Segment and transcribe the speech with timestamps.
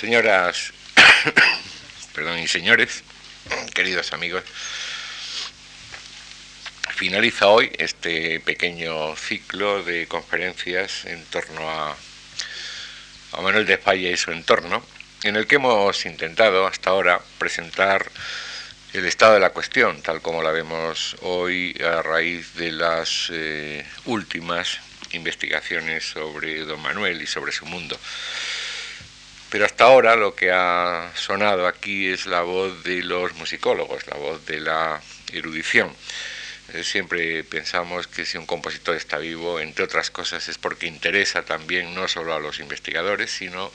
[0.00, 0.72] Señoras,
[2.14, 3.02] perdón, y señores,
[3.74, 4.42] queridos amigos,
[6.94, 11.94] finaliza hoy este pequeño ciclo de conferencias en torno a,
[13.32, 14.82] a Manuel de Falla y su entorno,
[15.22, 18.10] en el que hemos intentado hasta ahora presentar
[18.94, 23.84] el estado de la cuestión, tal como la vemos hoy a raíz de las eh,
[24.06, 24.78] últimas
[25.12, 28.00] investigaciones sobre don Manuel y sobre su mundo.
[29.50, 34.16] Pero hasta ahora lo que ha sonado aquí es la voz de los musicólogos, la
[34.16, 35.00] voz de la
[35.32, 35.92] erudición.
[36.72, 41.42] Eh, siempre pensamos que si un compositor está vivo, entre otras cosas, es porque interesa
[41.42, 43.72] también no solo a los investigadores, sino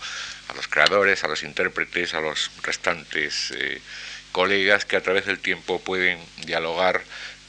[0.48, 3.82] a los creadores, a los intérpretes, a los restantes eh,
[4.32, 7.04] colegas que a través del tiempo pueden dialogar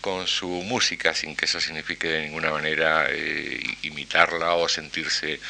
[0.07, 5.41] con su música sin que eso signifique de ninguna manera eh, imitarla o sentirse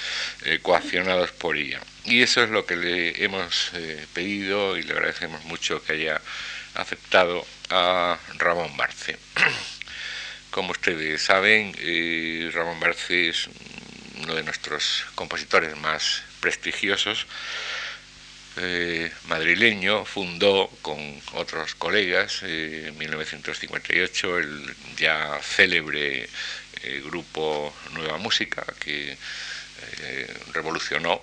[0.46, 1.78] eh, coaccionados por ella.
[2.06, 6.22] Y eso es lo que le hemos eh, pedido y le agradecemos mucho que haya
[6.72, 9.18] aceptado a Ramón Barce.
[10.50, 11.74] Como ustedes saben,
[12.54, 13.50] Ramón Barce es
[14.22, 17.26] uno de nuestros compositores más prestigiosos
[18.58, 20.96] eh, madrileño fundó con
[21.34, 26.28] otros colegas eh, en 1958 el ya célebre
[26.82, 29.16] eh, grupo Nueva Música que
[30.54, 31.20] revolucionó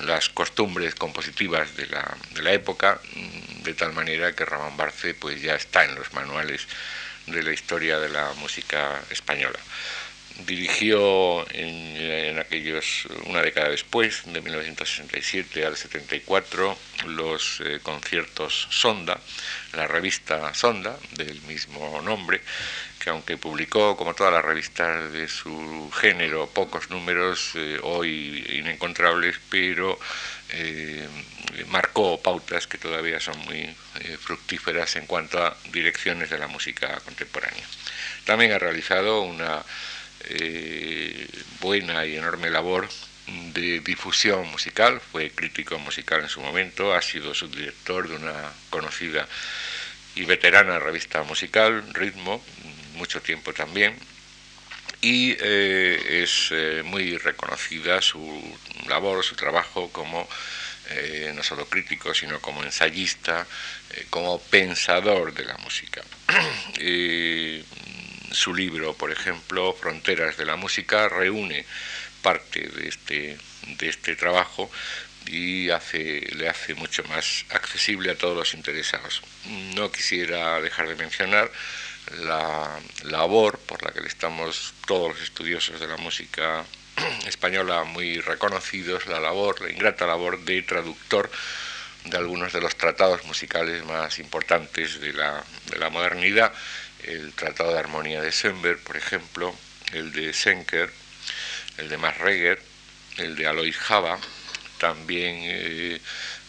[0.00, 5.12] las costumbres compositivas de la, de la, época mm, de tal manera que Ramón Barce
[5.14, 6.66] pues ya está en los manuales
[7.26, 9.58] de la historia de la música española
[10.38, 16.76] dirigió en, aquellos, una década después, de 1967 al 74,
[17.06, 19.18] los eh, conciertos Sonda,
[19.72, 22.40] la revista Sonda, del mismo nombre,
[22.98, 29.36] que aunque publicó, como todas las revistas de su género, pocos números, eh, hoy inencontrables,
[29.48, 29.98] pero
[30.50, 31.06] eh,
[31.68, 33.74] marcó pautas que todavía son muy
[34.18, 37.64] fructíferas en cuanto a direcciones de la música contemporánea.
[38.24, 39.62] También ha realizado una
[40.28, 41.28] eh,
[41.60, 42.88] buena y enorme labor
[43.54, 49.26] de difusión musical, fue crítico musical en su momento, ha sido subdirector de una conocida
[50.14, 52.42] y veterana revista musical, Ritmo,
[52.94, 53.96] mucho tiempo también,
[55.00, 60.28] y eh, es eh, muy reconocida su labor, su trabajo como
[61.34, 63.46] no solo crítico, sino como ensayista,
[64.10, 66.02] como pensador de la música.
[68.32, 71.64] su libro, por ejemplo, Fronteras de la Música, reúne
[72.22, 73.38] parte de este,
[73.78, 74.70] de este trabajo
[75.26, 79.22] y hace, le hace mucho más accesible a todos los interesados.
[79.74, 81.50] No quisiera dejar de mencionar
[82.22, 86.64] la labor por la que estamos todos los estudiosos de la música
[87.26, 91.30] española muy reconocidos, la labor, la ingrata labor de traductor
[92.04, 96.52] de algunos de los tratados musicales más importantes de la, de la modernidad
[97.06, 99.54] el Tratado de Armonía de Sember, por ejemplo,
[99.92, 100.90] el de Senker,
[101.78, 102.60] el de Reger,
[103.18, 104.18] el de Alois Java,
[104.78, 106.00] también eh,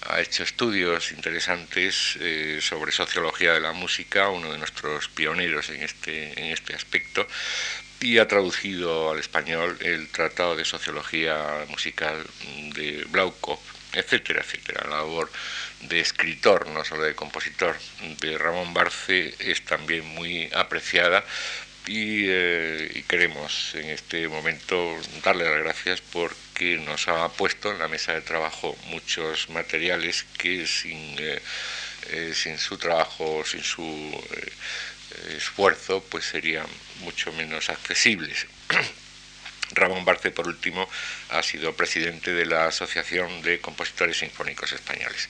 [0.07, 5.81] ha hecho estudios interesantes eh, sobre sociología de la música, uno de nuestros pioneros en
[5.81, 7.27] este, en este aspecto,
[7.99, 12.25] y ha traducido al español el Tratado de Sociología Musical
[12.73, 13.59] de Blaukov,
[13.93, 14.83] etcétera, etcétera.
[14.89, 15.31] La labor
[15.87, 17.75] de escritor, no solo de compositor,
[18.21, 21.23] de Ramón Barce es también muy apreciada
[21.87, 27.87] eh, y, queremos en este momento darle las gracias porque nos ha puesto en la
[27.87, 31.39] mesa de trabajo muchos materiales que sin, eh,
[32.09, 34.23] eh, sin su trabajo, sin su
[35.29, 36.65] esfuerzo, pues serían
[37.01, 38.47] mucho menos accesibles.
[39.71, 40.89] Ramón Barce, por último,
[41.29, 45.29] ha sido presidente de la Asociación de Compositores Sinfónicos Españoles.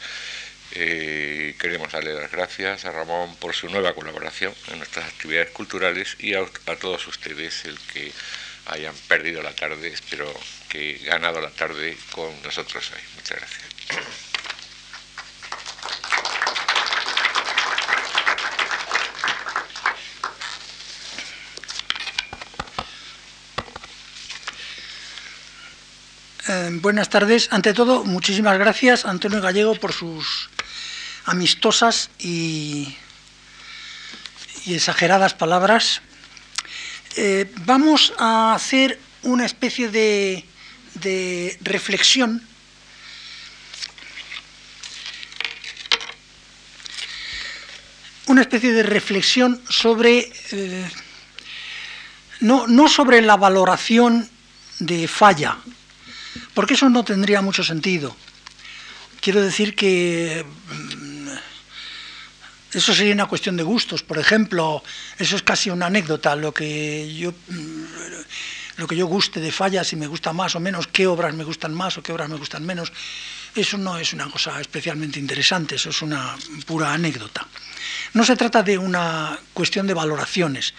[0.77, 6.17] Eh, queremos darle las gracias a Ramón por su nueva colaboración en nuestras actividades culturales
[6.19, 6.45] y a,
[6.81, 8.11] todos ustedes el que
[8.65, 10.29] hayan perdido la tarde, espero
[10.67, 13.01] que ganado la tarde con nosotros hoy.
[13.15, 13.63] Muchas gracias.
[26.49, 27.47] Eh, buenas tardes.
[27.51, 30.49] Ante todo, muchísimas gracias Antonio Gallego por sus
[31.25, 32.95] amistosas y,
[34.67, 36.01] exageradas palabras,
[37.17, 40.45] eh, vamos a hacer una especie de,
[41.61, 42.41] reflexión.
[48.27, 50.89] Una especie de reflexión sobre eh,
[52.39, 54.27] no, no sobre la valoración
[54.79, 55.57] de falla,
[56.53, 58.15] porque eso no tendría mucho sentido.
[59.21, 60.45] Quiero decir que
[62.75, 64.03] eso sería una cuestión de gustos.
[64.03, 64.83] Por ejemplo,
[65.17, 66.35] eso es casi una anécdota.
[66.35, 67.85] Lo que yo mm,
[68.77, 71.45] lo que yo guste de fallas, si me gusta más o menos, qué obras me
[71.45, 72.91] gustan más o qué obras me gustan menos,
[73.55, 76.35] eso no es una cosa especialmente interesante, eso es una
[76.65, 77.47] pura anécdota.
[78.13, 80.73] No se trata de una cuestión de valoraciones.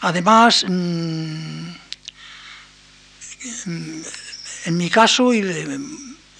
[0.00, 1.70] Además, mm,
[4.66, 5.42] en mi caso y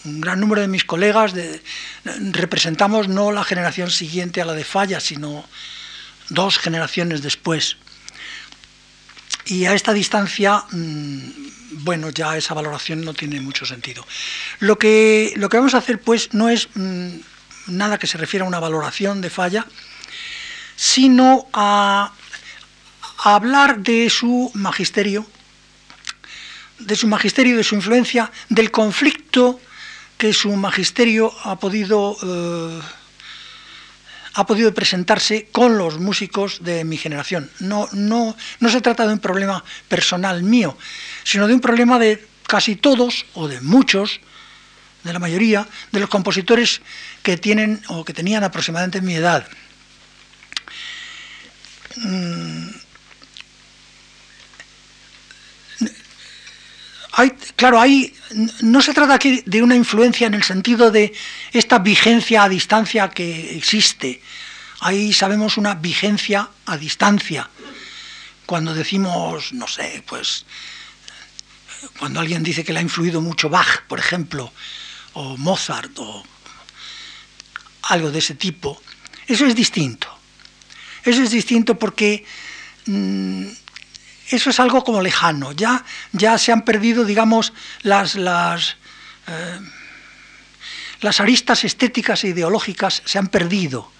[0.06, 1.32] un gran número de mis colegas
[2.32, 5.44] representamos no la generación siguiente a la de Falla, sino
[6.28, 7.76] dos generaciones después.
[9.46, 11.18] Y a esta distancia, mm,
[11.84, 14.06] bueno, ya esa valoración no tiene mucho sentido.
[14.60, 17.08] Lo que, lo que vamos a hacer, pues, no es mm,
[17.68, 19.66] nada que se refiera a una valoración de falla,
[20.74, 22.12] sino a,
[23.18, 25.26] hablar de su magisterio,
[26.78, 29.58] de su magisterio, de su influencia, del conflicto
[30.16, 32.16] que su magisterio ha podido...
[32.22, 32.80] Eh,
[34.38, 37.50] ha podido presentarse con los músicos de mi generación.
[37.58, 40.76] No, no, no se trata de un problema personal mío,
[41.24, 44.20] sino de un problema de casi todos, o de muchos,
[45.04, 46.82] de la mayoría, de los compositores
[47.22, 49.48] que tienen o que tenían aproximadamente mi edad.
[51.96, 52.85] Mm.
[57.56, 58.12] Claro, hay,
[58.60, 61.12] no se trata aquí de una influencia en el sentido de
[61.52, 64.20] esta vigencia a distancia que existe.
[64.80, 67.48] Ahí sabemos una vigencia a distancia.
[68.44, 70.44] Cuando decimos, no sé, pues,
[71.98, 74.52] cuando alguien dice que le ha influido mucho Bach, por ejemplo,
[75.14, 76.22] o Mozart, o
[77.82, 78.80] algo de ese tipo,
[79.26, 80.08] eso es distinto.
[81.02, 82.24] Eso es distinto porque
[82.86, 83.46] mm,
[84.30, 85.52] eso es algo como lejano.
[85.52, 87.52] Ya, ya se han perdido, digamos,
[87.82, 88.76] las, las,
[89.26, 89.60] eh,
[91.00, 93.92] las aristas estéticas e ideológicas se han perdido.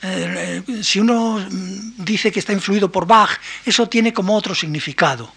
[0.00, 5.32] Eh, eh, si uno dice que está influido por Bach, eso tiene como otro significado.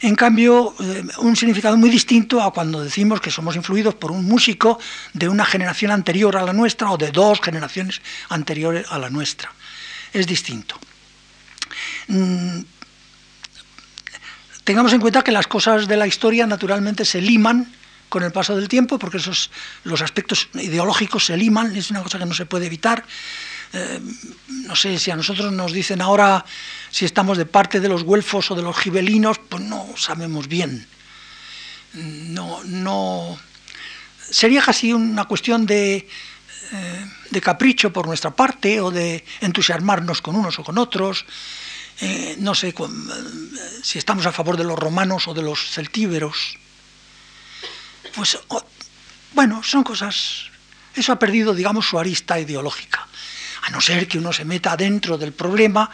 [0.00, 0.74] En cambio,
[1.18, 4.78] un significado muy distinto a cuando decimos que somos influidos por un músico
[5.14, 9.50] de una generación anterior a la nuestra o de dos generaciones anteriores a la nuestra.
[10.12, 10.78] Es distinto.
[12.08, 12.60] Mm,
[14.64, 17.70] tengamos en cuenta que las cosas de la historia naturalmente se liman
[18.08, 19.50] con el paso del tiempo, porque esos,
[19.84, 23.04] los aspectos ideológicos se liman, es una cosa que no se puede evitar.
[23.72, 24.00] Eh,
[24.48, 26.44] no sé, si a nosotros nos dicen ahora
[26.90, 30.86] si estamos de parte de los güelfos o de los gibelinos, pues no sabemos bien.
[31.94, 33.38] No, no.
[34.30, 36.08] Sería casi una cuestión de,
[36.72, 41.26] eh, de capricho por nuestra parte o de entusiasmarnos con unos o con otros.
[42.00, 42.74] Eh, no sé
[43.82, 46.58] si estamos a favor de los romanos o de los celtíberos.
[48.14, 48.38] Pues,
[49.32, 50.50] bueno, son cosas...
[50.94, 53.06] Eso ha perdido, digamos, su arista ideológica.
[53.62, 55.90] A no ser que uno se meta dentro del problema,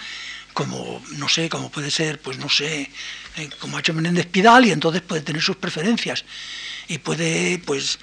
[0.52, 2.90] como, no sé, como puede ser, pues no sé,
[3.36, 6.24] eh, como ha hecho Menéndez Pidal, y entonces puede tener sus preferencias.
[6.88, 7.98] Y puede, pues,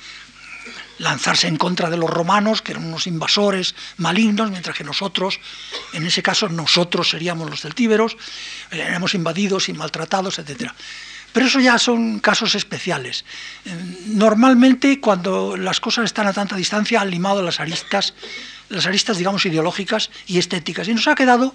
[1.00, 5.40] lanzarse en contra de los romanos, que eran unos invasores malignos, mientras que nosotros,
[5.94, 8.18] en ese caso nosotros seríamos los celtíberos,
[8.72, 10.72] éramos invadidos y maltratados, etc.
[11.34, 13.26] Pero eso ya son casos especiales.
[13.66, 13.70] Eh,
[14.08, 18.14] normalmente cuando las cosas están a tanta distancia han limado las aristas,
[18.70, 20.88] las aristas digamos ideológicas y estéticas.
[20.88, 21.54] Y nos ha quedado,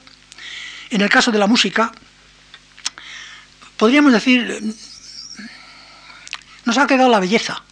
[0.91, 1.91] en el caso de la música,
[3.77, 4.63] podríamos decir,
[6.65, 7.65] nos ha quedado la belleza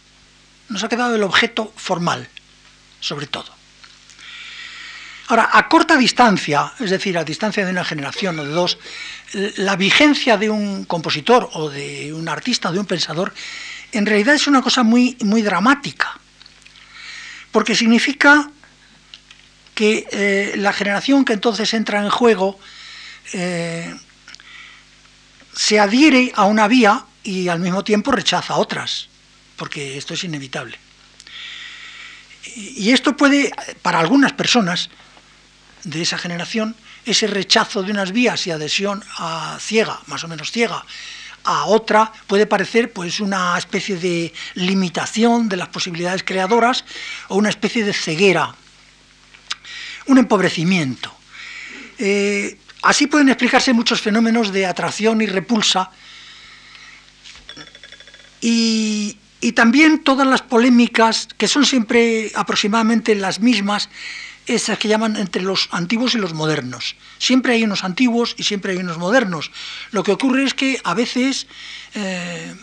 [0.71, 2.27] nos ha quedado el objeto formal,
[2.99, 3.53] sobre todo.
[5.27, 8.77] Ahora, a corta distancia, es decir, a distancia de una generación o de dos,
[9.57, 13.33] la vigencia de un compositor o de un artista o de un pensador,
[13.91, 16.19] en realidad es una cosa muy, muy dramática,
[17.51, 18.49] porque significa
[19.73, 22.59] que eh, la generación que entonces entra en juego
[23.33, 23.95] eh,
[25.53, 29.10] se adhiere a una vía y al mismo tiempo rechaza otras
[29.61, 30.75] porque esto es inevitable.
[32.55, 33.51] Y esto puede,
[33.83, 34.89] para algunas personas
[35.83, 36.75] de esa generación,
[37.05, 40.83] ese rechazo de unas vías y adhesión a ciega, más o menos ciega,
[41.43, 46.83] a otra puede parecer pues una especie de limitación de las posibilidades creadoras
[47.27, 48.55] o una especie de ceguera,
[50.07, 51.13] un empobrecimiento.
[51.99, 55.91] Eh, así pueden explicarse muchos fenómenos de atracción y repulsa
[58.41, 63.89] y, y también todas las polémicas, que son siempre aproximadamente las mismas,
[64.45, 66.95] esas que llaman entre los antiguos y los modernos.
[67.17, 69.51] Siempre hay unos antiguos y siempre hay unos modernos.
[69.91, 71.47] Lo que ocurre es que a veces
[71.95, 72.53] eh,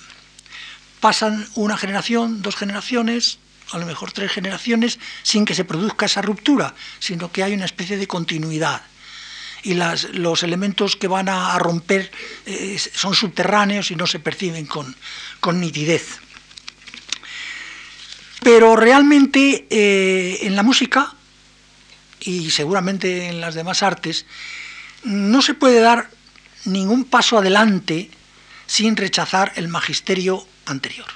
[1.01, 3.39] pasan una generación, dos generaciones,
[3.71, 7.65] a lo mejor tres generaciones sin que se produzca esa ruptura, sino que hay una
[7.65, 8.83] especie de continuidad.
[9.63, 12.11] Y los elementos que van a, romper
[12.47, 14.95] eh, son subterráneos y no se perciben con,
[15.61, 16.21] nitidez.
[18.43, 21.15] Pero realmente eh, en la música,
[22.21, 24.27] y seguramente en las demás artes,
[25.05, 26.11] no se puede dar
[26.65, 28.11] ningún paso adelante
[28.67, 31.07] sin rechazar el magisterio anterior.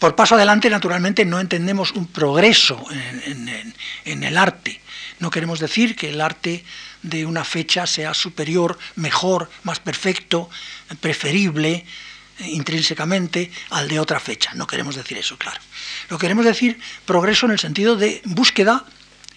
[0.00, 2.82] Por paso adelante, naturalmente, no entendemos un progreso
[3.26, 4.80] en, el arte.
[5.18, 6.64] No queremos decir que el arte
[7.02, 10.48] de una fecha sea superior, mejor, más perfecto,
[11.00, 11.84] preferible
[12.46, 14.52] intrínsecamente al de otra fecha.
[14.54, 15.60] No queremos decir eso, claro.
[16.08, 18.84] Lo queremos decir progreso en el sentido de búsqueda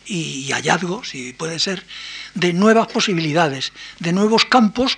[0.05, 1.85] y hallazgo, si puede ser,
[2.33, 4.97] de nuevas posibilidades, de nuevos campos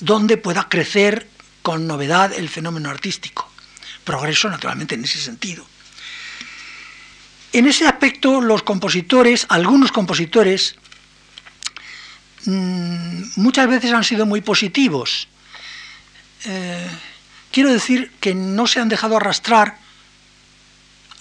[0.00, 1.28] donde pueda crecer
[1.62, 3.50] con novedad el fenómeno artístico
[4.04, 5.66] progreso naturalmente en ese sentido.
[7.52, 10.76] En ese aspecto los compositores, algunos compositores,
[12.44, 15.28] mm, muchas veces han sido muy positivos.
[16.44, 16.88] Eh,
[17.54, 19.78] quiero decir que no se han dejado arrastrar,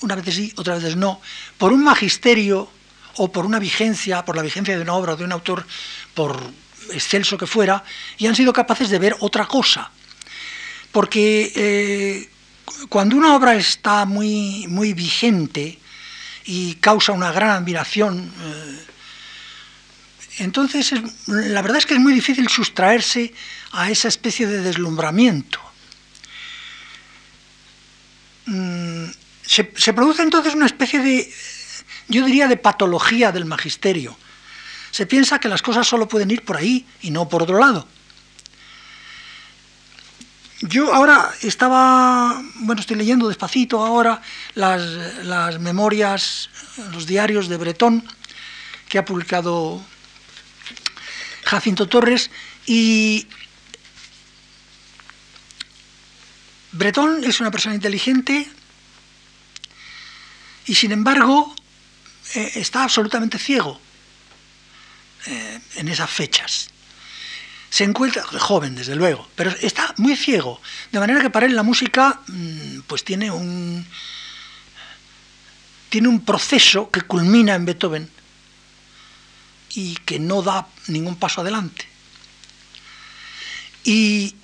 [0.01, 1.21] una vez sí, otras veces no,
[1.59, 2.71] por un magisterio
[3.17, 5.63] o por una vigencia, por la vigencia de una obra o de un autor,
[6.15, 6.41] por
[6.89, 7.83] excelso que fuera,
[8.17, 9.91] y han sido capaces de ver otra cosa.
[10.91, 12.29] Porque eh,
[12.89, 15.77] cuando una obra está muy, muy vigente
[16.45, 18.85] y causa una gran admiración, eh,
[20.39, 20.93] entonces
[21.27, 23.31] la verdad es que es muy difícil sustraerse
[23.71, 25.72] a esa especie de deslumbramiento.
[28.45, 29.05] Mm,
[29.45, 31.31] se, se, produce entonces una especie de,
[32.07, 34.17] yo diría, de patología del magisterio.
[34.91, 37.87] Se piensa que las cosas solo pueden ir por ahí y no por otro lado.
[40.65, 44.21] Yo ahora estaba, bueno, estoy leyendo despacito ahora
[44.55, 46.49] las, memorias,
[46.93, 48.01] los diarios de Bretón
[48.87, 49.81] que ha publicado
[51.43, 52.31] Jacinto Torres
[52.65, 53.27] y
[56.73, 58.47] Bretón es una persona inteligente
[60.65, 61.55] y sin embargo
[62.35, 63.79] eh, está absolutamente ciego
[65.25, 66.69] eh, en esas fechas
[67.73, 70.61] se encuentra, joven desde luego, pero está muy ciego,
[70.91, 73.83] de manera que para él la música mm, pues tiene un,
[75.89, 78.07] tiene un proceso que culmina en Beethoven
[79.71, 81.87] y que no da ningún paso adelante.
[83.83, 84.35] Y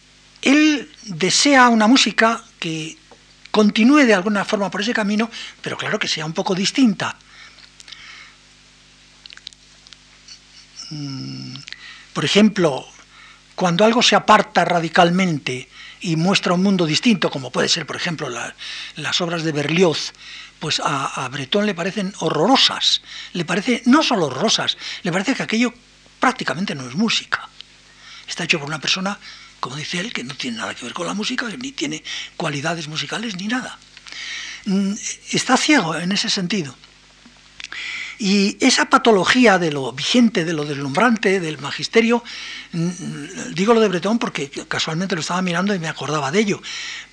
[0.41, 2.97] él desea una música que
[3.51, 5.29] continúe de alguna forma por ese camino,
[5.61, 7.17] pero claro que sea un poco distinta.
[10.91, 11.55] Mm,
[12.13, 12.85] por ejemplo,
[13.55, 15.69] cuando algo se aparta radicalmente
[16.01, 18.29] y muestra un mundo distinto, como puede ser, por ejemplo,
[18.95, 20.13] las obras de Berlioz,
[20.59, 23.01] pues a, a, Breton le parecen horrorosas.
[23.33, 25.73] Le parece, no solo horrorosas, le parece que aquello
[26.19, 27.47] prácticamente no es música.
[28.27, 29.19] Está hecho por una persona,
[29.59, 32.03] como dice él, que no tiene nada que ver con la música, ni tiene
[32.37, 33.77] cualidades musicales ni nada.
[34.65, 34.93] Mm,
[35.31, 36.75] está ciego en ese sentido.
[38.21, 42.21] Y esa patología de lo vigente, de lo deslumbrante, del magisterio,
[42.73, 46.61] mm, digo lo de Bretón porque casualmente lo estaba mirando y me acordaba de ello,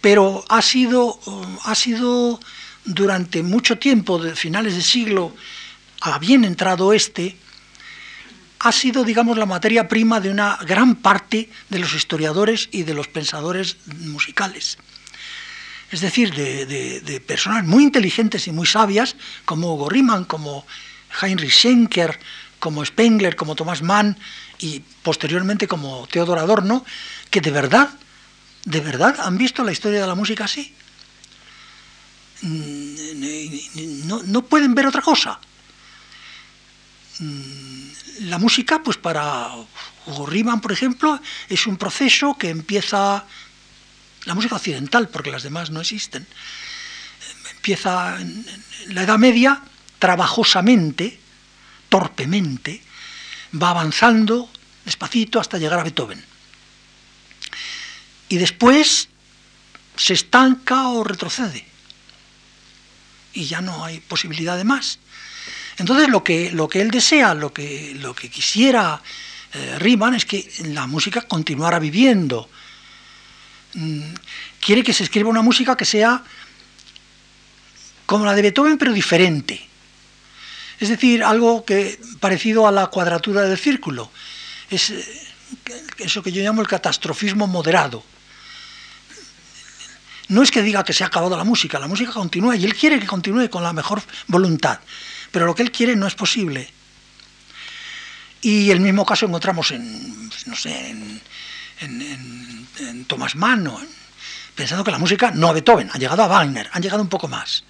[0.00, 1.20] pero ha sido,
[1.64, 2.40] ha sido
[2.84, 5.34] durante mucho tiempo, de finales de siglo,
[6.00, 7.36] a bien entrado este,
[8.58, 12.94] ha sido, digamos, la materia prima de una gran parte de los historiadores y de
[12.94, 14.78] los pensadores musicales.
[15.90, 20.66] Es decir, de, personas muy inteligentes y muy sabias, como Hugo Riemann, como
[21.20, 22.18] Heinrich Schenker,
[22.58, 24.18] como Spengler, como Thomas Mann
[24.58, 26.84] y posteriormente como Theodor Adorno,
[27.30, 27.90] que de verdad,
[28.64, 30.74] de verdad han visto la historia de la música así.
[32.42, 35.38] Mm, no, pueden ver otra cosa.
[38.20, 39.50] La música, pues para
[40.06, 43.24] Hugo Riemann, por ejemplo, es un proceso que empieza,
[44.24, 46.26] la música occidental, porque las demás no existen,
[47.50, 48.46] empieza en
[48.88, 49.62] la Edad Media,
[49.98, 51.18] trabajosamente,
[51.88, 52.82] torpemente,
[53.60, 54.50] va avanzando
[54.84, 56.24] despacito hasta llegar a Beethoven.
[58.28, 59.08] Y después
[59.96, 61.66] se estanca o retrocede.
[63.32, 64.98] Y ya no hay posibilidad de más.
[65.78, 69.02] Entonces lo que, lo que él desea, lo que, lo que quisiera
[69.52, 72.48] eh, Riemann es que la música continuara viviendo.
[73.74, 74.14] Mm,
[74.60, 76.22] quiere que se escriba una música que sea
[78.06, 79.66] como la de Beethoven, pero diferente.
[80.78, 84.10] Es decir, algo que parecido a la cuadratura del círculo.
[84.70, 85.04] Es eh,
[85.98, 88.04] eso que yo llamo el catastrofismo moderado.
[90.28, 92.74] no es que diga que se ha acabado la música, la música continúa y él
[92.74, 94.80] quiere que continúe con la mejor voluntad,
[95.36, 96.66] pero lo que él quiere no es posible.
[98.40, 100.96] Y el mismo caso encontramos en, no sé,
[103.06, 103.70] Thomas Mann,
[104.54, 107.28] pensando que la música, no a Beethoven, ha llegado a Wagner, han llegado un poco
[107.28, 107.64] más.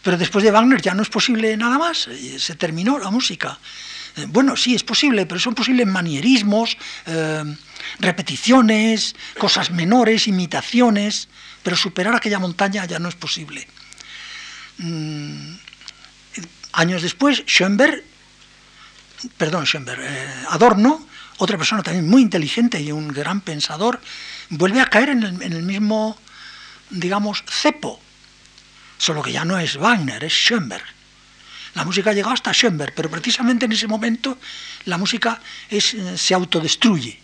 [0.00, 3.58] Pero después de Wagner ya no es posible nada más, eh, se terminó la música.
[4.14, 7.56] Eh, bueno, sí, es posible, pero son posibles manierismos, eh,
[7.98, 11.28] repeticiones, cosas menores, imitaciones,
[11.64, 13.66] pero superar aquella montaña ya no es posible.
[14.78, 15.65] Mm,
[16.76, 18.04] años después, Schoenberg,
[19.36, 21.06] perdón, Schoenberg, eh, Adorno,
[21.38, 24.00] otra persona también muy inteligente y un gran pensador,
[24.50, 26.18] vuelve a caer en el, mismo,
[26.90, 28.00] digamos, cepo,
[28.98, 30.84] solo que ya no es Wagner, es Schoenberg.
[31.74, 34.38] La música ha llegado hasta Schoenberg, pero precisamente en ese momento
[34.84, 37.18] la música eh, se autodestruye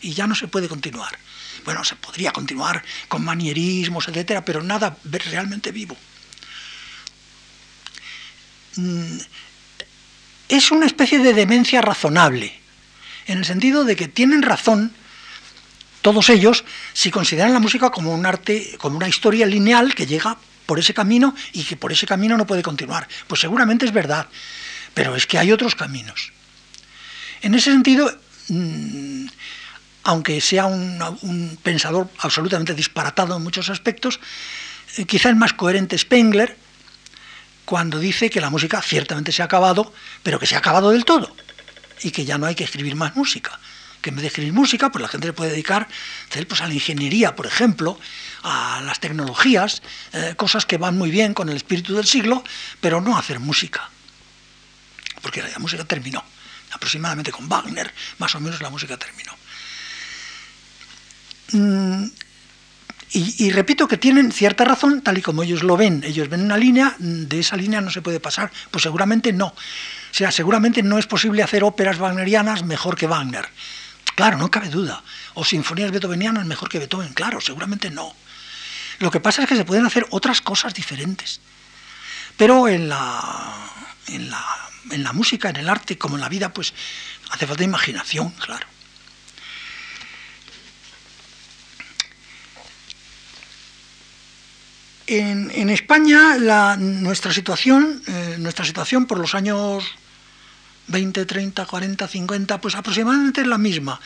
[0.00, 1.16] y ya no se puede continuar.
[1.64, 5.96] Bueno, se podría continuar con manierismos, etcétera, pero nada realmente vivo.
[8.76, 9.18] Mm,
[10.48, 12.52] es una especie de demencia razonable,
[13.26, 14.92] en el sentido de que tienen razón
[16.02, 20.36] todos ellos si consideran la música como un arte, como una historia lineal que llega
[20.66, 23.08] por ese camino y que por ese camino no puede continuar.
[23.26, 24.28] Pues seguramente es verdad,
[24.92, 26.32] pero es que hay otros caminos.
[27.40, 28.14] En ese sentido,
[28.48, 29.26] mm,
[30.04, 34.20] aunque sea un, pensador absolutamente disparatado en muchos aspectos,
[34.96, 36.56] eh, quizá es más coherente Spengler
[37.64, 39.92] cuando dice que la música ciertamente se ha acabado,
[40.22, 41.34] pero que se ha acabado del todo
[42.02, 43.58] y que ya no hay que escribir más música
[44.04, 45.88] que en vez de escribir música, pues la gente le puede dedicar
[46.46, 47.98] pues, a la ingeniería, por ejemplo,
[48.42, 49.80] a las tecnologías,
[50.12, 52.44] eh, cosas que van muy bien con el espíritu del siglo,
[52.82, 53.88] pero no hacer música.
[55.22, 56.22] Porque la música terminó.
[56.72, 59.32] Aproximadamente con Wagner, más o menos la música terminó.
[63.14, 66.02] Mm, y, repito que tienen cierta razón, tal y como ellos lo ven.
[66.04, 68.50] Ellos ven una línea, de esa línea no se puede pasar.
[68.70, 69.46] Pues seguramente no.
[69.46, 69.54] O
[70.16, 73.48] sea, seguramente no es posible hacer óperas wagnerianas mejor que Wagner.
[74.14, 75.02] Claro, no cabe duda.
[75.34, 78.14] O sinfonías beethovenianas mejor que Beethoven, claro, seguramente no.
[79.00, 81.40] Lo que pasa es que se pueden hacer otras cosas diferentes.
[82.36, 83.70] Pero en la
[85.12, 86.74] música, en el arte, como en la vida, pues
[87.30, 88.73] hace falta imaginación, claro.
[95.06, 96.38] En, España
[96.78, 99.84] nuestra situación, eh, nuestra situación por los años
[100.86, 104.00] 20, 30, 40, 50, pues aproximadamente es la misma.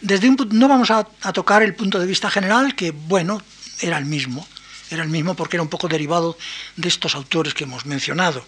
[0.00, 3.40] Desde un, no vamos a, tocar el punto de vista general, que bueno,
[3.80, 4.46] era el mismo,
[4.90, 6.36] era el mismo porque era un poco derivado
[6.76, 8.44] de estos autores que hemos mencionado.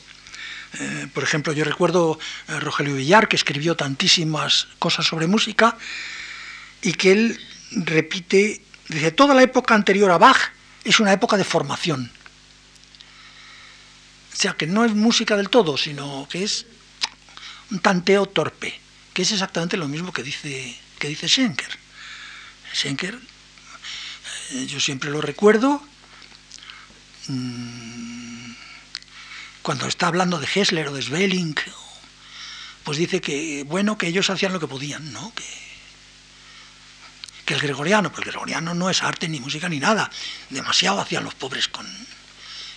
[0.79, 5.79] Eh, por ejemplo, yo recuerdo a Rogelio Villar, que escribió tantísimas cosas sobre música,
[6.83, 7.41] y que él
[7.73, 10.56] repite, dice, toda la época anterior a Bach
[10.87, 12.11] es una época de formación.
[14.33, 16.67] O sea, que no es música del todo, sino que es
[17.71, 18.79] un tanteo torpe,
[19.13, 21.79] que es exactamente lo mismo que dice, que dice Schenker.
[22.73, 23.19] Schenker,
[24.53, 25.83] eh, yo siempre lo recuerdo,
[27.27, 28.53] mm,
[29.63, 31.57] cuando está hablando de Hessler o de Svelling,
[32.85, 35.35] pues dice que, bueno, que ellos hacían lo que podían, ¿no?
[35.35, 35.66] Que,
[37.47, 40.11] que el gregoriano, pues el gregoriano no es arte ni música ni nada,
[40.51, 41.87] demasiado hacían los pobres con...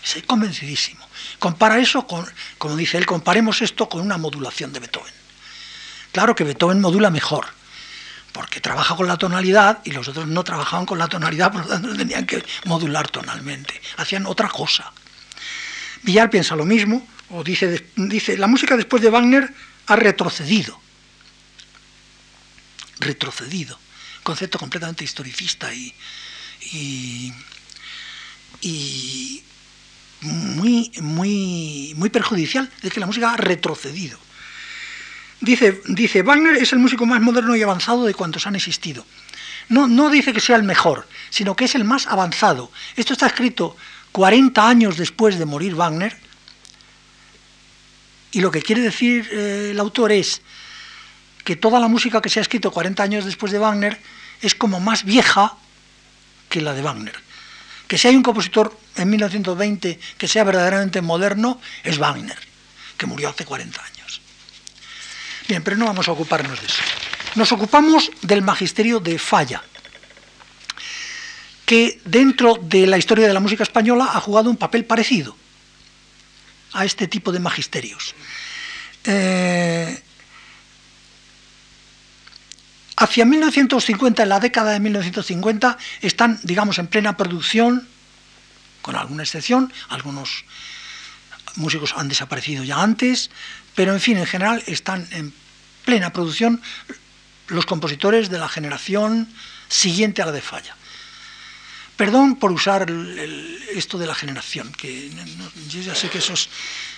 [0.02, 1.06] Estoy convencidísimo.
[1.40, 2.26] Compara eso con,
[2.58, 5.14] como dice él, comparemos esto con una modulación de Beethoven.
[6.14, 7.48] Claro que Beethoven modula mejor,
[8.32, 11.68] porque trabaja con la tonalidad y los otros no trabajaban con la tonalidad, por lo
[11.68, 14.94] tanto tenían que modular tonalmente, hacían otra cosa.
[16.04, 19.54] Villar piensa lo mismo, o dice, dice la música después de Wagner
[19.88, 20.80] ha retrocedido.
[23.00, 23.80] Retrocedido.
[24.30, 25.92] Concepto completamente historicista y,
[28.62, 29.44] y
[30.22, 34.20] muy, muy, muy perjudicial, es que la música ha retrocedido.
[35.42, 39.04] Dice, dice, Wagner es el músico más moderno y avanzado de cuantos han existido.
[39.68, 42.72] No, no dice que sea el mejor, sino que es el más avanzado.
[42.96, 43.76] Esto está escrito
[44.12, 46.16] 40 años después de morir Wagner,
[48.32, 50.44] y lo que quiere decir eh, el autor es
[51.44, 54.00] que toda la música que se ha escrito 40 años después de Wagner
[54.42, 55.56] es como más vieja
[56.50, 57.30] que la de Wagner
[57.90, 62.38] que si hay un compositor en 1920 que sea verdaderamente moderno, es Wagner,
[62.96, 64.22] que murió hace 40 años.
[65.48, 66.84] Bien, pero no vamos a ocuparnos de eso.
[67.34, 69.64] Nos ocupamos del magisterio de Falla,
[71.66, 75.36] que dentro de la historia de la música española ha jugado un papel parecido
[76.74, 78.14] a este tipo de magisterios.
[79.04, 80.00] Eh,
[83.00, 87.88] hacia 1950, en la década de 1950, están, digamos, en plena producción
[88.82, 90.44] con alguna excepción, algunos
[91.56, 93.32] músicos han desaparecido ya antes,
[93.74, 95.34] pero en fin, en general están en
[95.86, 96.62] plena producción
[97.48, 99.30] los compositores de la generación
[99.70, 100.76] siguiente a la de Falla.
[101.96, 102.92] Perdón por usar
[103.74, 105.10] esto de la generación, que
[105.70, 106.34] yo ya sé que eso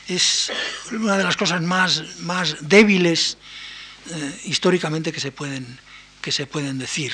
[0.07, 0.51] es,
[0.91, 3.37] una de las cosas más, más débiles
[4.09, 5.79] eh, históricamente que se, pueden,
[6.21, 7.13] que se pueden decir,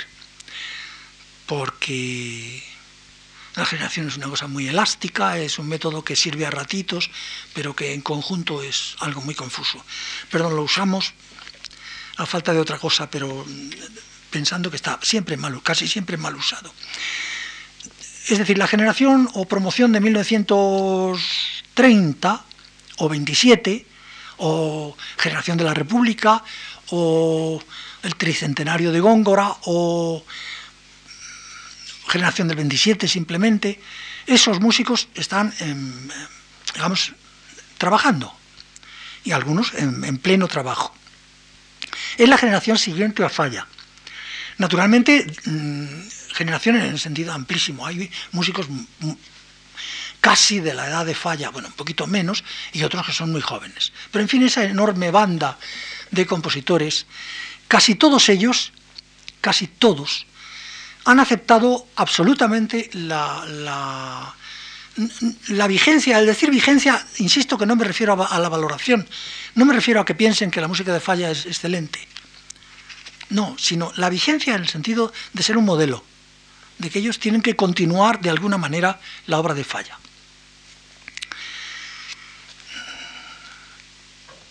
[1.46, 2.62] porque
[3.56, 7.10] la generación es una cosa muy elástica, es un método que sirve a ratitos,
[7.54, 9.84] pero que en conjunto es algo muy confuso.
[10.30, 11.14] Perdón, lo usamos
[12.18, 13.46] a falta de otra cosa, pero
[14.30, 16.72] pensando que está siempre mal, casi siempre mal usado.
[18.28, 22.46] Es decir, la generación o promoción de 1930
[22.98, 23.86] o 27,
[24.38, 26.44] o generación de la República,
[26.90, 27.60] o
[28.04, 30.24] el tricentenario de Góngora, o
[32.08, 33.80] generación del 27 simplemente,
[34.26, 35.54] esos músicos están,
[36.74, 37.14] digamos,
[37.78, 38.34] trabajando,
[39.24, 40.94] y algunos en, pleno trabajo.
[42.18, 43.68] Es la generación siguiente a Falla.
[44.58, 47.86] Naturalmente, mm, generación en el sentido amplísimo.
[47.86, 48.68] Hay músicos
[50.22, 53.42] casi de la edad de Falla, bueno, un poquito menos, y otros que son muy
[53.42, 53.92] jóvenes.
[54.12, 55.58] Pero en fin, esa enorme banda
[56.12, 57.06] de compositores,
[57.68, 58.72] casi todos ellos,
[59.42, 60.26] casi todos,
[61.06, 64.34] han aceptado absolutamente la,
[65.68, 66.18] vigencia.
[66.18, 69.08] Al decir vigencia, insisto que no me refiero a, la valoración,
[69.56, 72.06] no me refiero a que piensen que la música de Falla es excelente.
[73.30, 76.04] No, sino la vigencia en el sentido de ser un modelo,
[76.78, 79.98] de que ellos tienen que continuar de alguna manera la obra de Falla.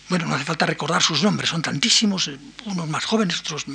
[0.09, 3.65] Bueno, no hace falta recordar sus nombres, son tantísimos, eh, unos más jóvenes, otros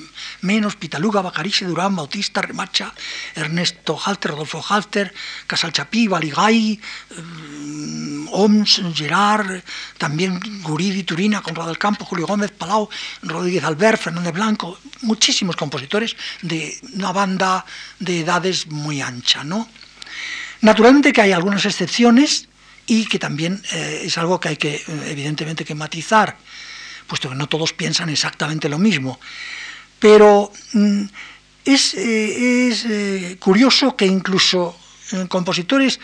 [0.41, 2.95] menos, Pitaluga, Bacarice, Durán, Bautista, Remacha,
[3.35, 5.13] Ernesto Halter, Rodolfo Halter,
[5.47, 9.63] Casalchapí, Baligay, eh, Oms, Gerard,
[9.99, 12.89] también Guridi, Turina, Conrado del Campo, Julio Gómez, Palau,
[13.23, 17.67] Rodríguez Albert, Fernández Blanco, muchísimos compositores de una banda
[17.99, 19.69] de edades muy ancha, ¿no?
[20.63, 22.49] Naturalmente que hay algunas excepciones,
[22.93, 26.37] y que también eh, es algo que hay que, eh, evidentemente, que matizar,
[27.07, 29.19] puesto que no todos piensan exactamente lo mismo.
[29.99, 31.05] Pero mm,
[31.65, 34.77] es, eh, curioso que incluso
[35.29, 36.01] compositores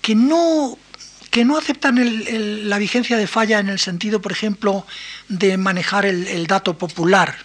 [0.00, 0.78] que no,
[1.30, 1.98] que no aceptan
[2.68, 4.86] la vigencia de falla en el sentido, por ejemplo,
[5.28, 7.38] de manejar el dato popular,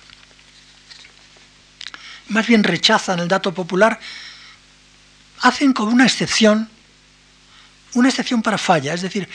[2.30, 4.00] más bien rechazan el dato popular,
[5.42, 6.70] hacen como una excepción
[7.96, 9.28] una excepción para falla, es decir,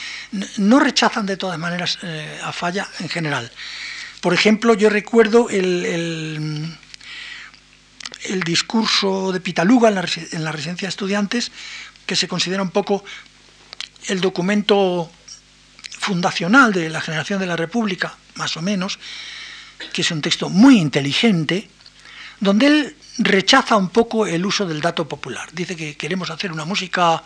[0.59, 3.51] no rechazan de todas maneras eh, a falla en general.
[4.21, 6.77] Por ejemplo, yo recuerdo el,
[8.25, 11.51] el, discurso de Pitaluga en la, en la residencia de estudiantes,
[12.07, 13.03] que se considera un poco
[14.09, 15.11] el documento
[15.99, 18.99] fundacional de la generación de la República, más o menos,
[19.93, 21.69] que es un texto muy inteligente,
[22.41, 25.49] donde él rechaza un poco el uso del dato popular.
[25.53, 27.23] Dice que queremos hacer una música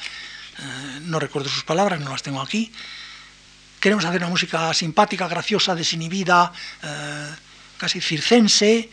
[0.59, 2.71] eh, no recuerdo sus palabras, no las tengo aquí.
[3.81, 7.31] Queremos hacer una música simpática, graciosa, desinhibida, eh,
[7.77, 8.91] casi circense, eh,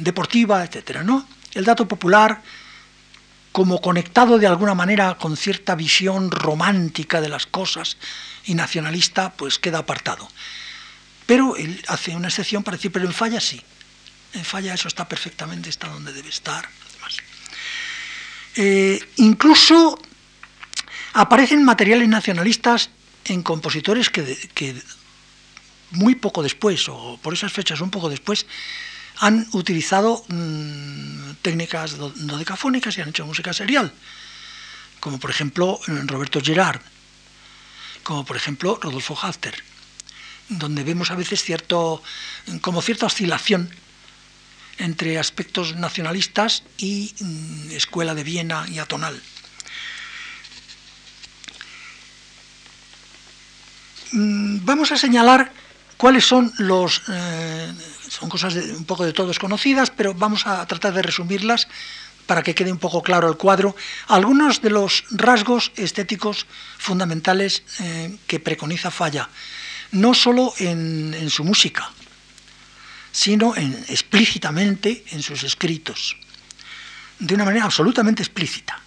[0.00, 1.02] deportiva, etc.
[1.02, 1.26] ¿no?
[1.54, 2.42] El dato popular,
[3.50, 7.96] como conectado de alguna manera con cierta visión romántica de las cosas
[8.44, 10.28] y nacionalista, pues queda apartado.
[11.26, 13.60] Pero él hace una excepción para decir, pero en falla sí.
[14.34, 16.68] En falla eso está perfectamente, está donde debe estar.
[19.16, 19.98] incluso
[21.14, 22.90] Aparecen materiales nacionalistas
[23.24, 24.82] en compositores que,
[25.90, 28.46] muy poco después, o por esas fechas un poco después,
[29.20, 33.92] han utilizado mm, técnicas dodecafónicas y han hecho música serial,
[35.00, 36.80] como por ejemplo Roberto Gerard,
[38.02, 39.62] como por ejemplo Rodolfo Halter,
[40.48, 42.02] donde vemos a veces cierto,
[42.60, 43.70] como cierta oscilación
[44.78, 49.20] entre aspectos nacionalistas y mm, escuela de Viena y atonal.
[54.12, 55.52] Vamos a señalar
[55.96, 57.02] cuáles son los...
[57.08, 57.72] Eh,
[58.08, 61.68] son cosas un poco de todos conocidas, pero vamos a tratar de resumirlas
[62.28, 63.74] para que quede un poco claro el cuadro,
[64.06, 69.28] algunos de los rasgos estéticos fundamentales eh, que preconiza Falla,
[69.92, 71.90] no solo en, su música,
[73.10, 76.16] sino en, explícitamente en sus escritos,
[77.18, 78.78] de una manera absolutamente explícita.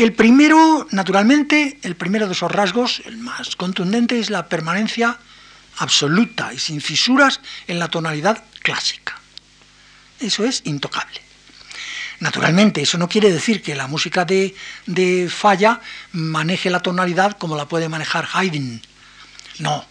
[0.00, 5.18] El primero, naturalmente, el primero de esos rasgos, el más contundente, es la permanencia
[5.76, 9.20] absoluta y sin fisuras en la tonalidad clásica.
[10.18, 11.20] Eso es intocable.
[12.18, 14.54] Naturalmente, eso no quiere decir que la música de,
[14.86, 15.82] de Falla
[16.12, 18.80] maneje la tonalidad como la puede manejar Haydn.
[19.58, 19.84] No,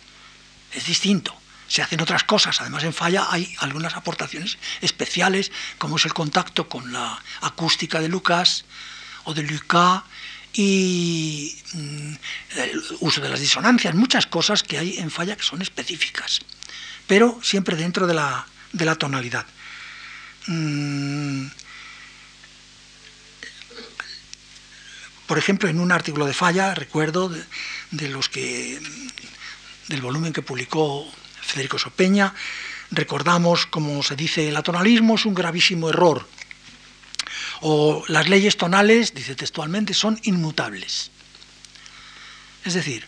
[0.71, 1.39] es distinto.
[1.67, 2.59] Se hacen otras cosas.
[2.61, 8.09] Además, en Falla hay algunas aportaciones especiales, como es el contacto con la acústica de
[8.09, 8.65] Lucas
[9.29, 10.01] o de Lucas
[10.53, 12.13] y mm,
[12.57, 16.39] el uso de las disonancias, muchas cosas que hay en Falla que son específicas,
[17.05, 19.45] pero siempre dentro de la, de la tonalidad.
[20.47, 21.45] Mm,
[25.27, 27.29] por ejemplo, en un artículo de Falla, recuerdo
[27.91, 28.81] de, los que
[29.89, 31.05] del volumen que publicó
[31.41, 32.33] Federico Sopeña,
[32.89, 36.27] recordamos, como se dice, el atonalismo es un gravísimo error
[37.61, 41.11] o las leyes tonales, dice textualmente, son inmutables.
[42.65, 43.07] Es decir,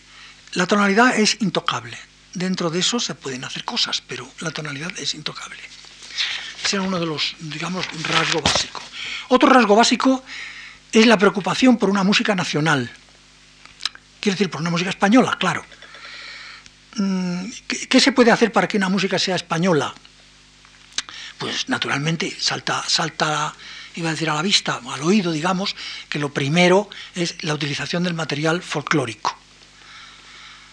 [0.52, 1.98] la tonalidad es intocable.
[2.34, 5.60] Dentro de eso se pueden hacer cosas, pero la tonalidad es intocable.
[6.64, 8.82] Ese es uno de los, digamos, rasgos básicos.
[9.28, 10.24] Otro rasgo básico
[10.92, 12.90] es la preocupación por una música nacional.
[14.20, 15.64] Quiere decir, por una música española, claro.
[16.96, 19.94] Mm, ¿Qué, se puede hacer para que una música sea española?
[21.38, 23.54] Pues naturalmente salta, salta
[23.96, 25.76] iba a decir a la vista, al oído, digamos,
[26.08, 29.36] que lo primero es la utilización del material folclórico.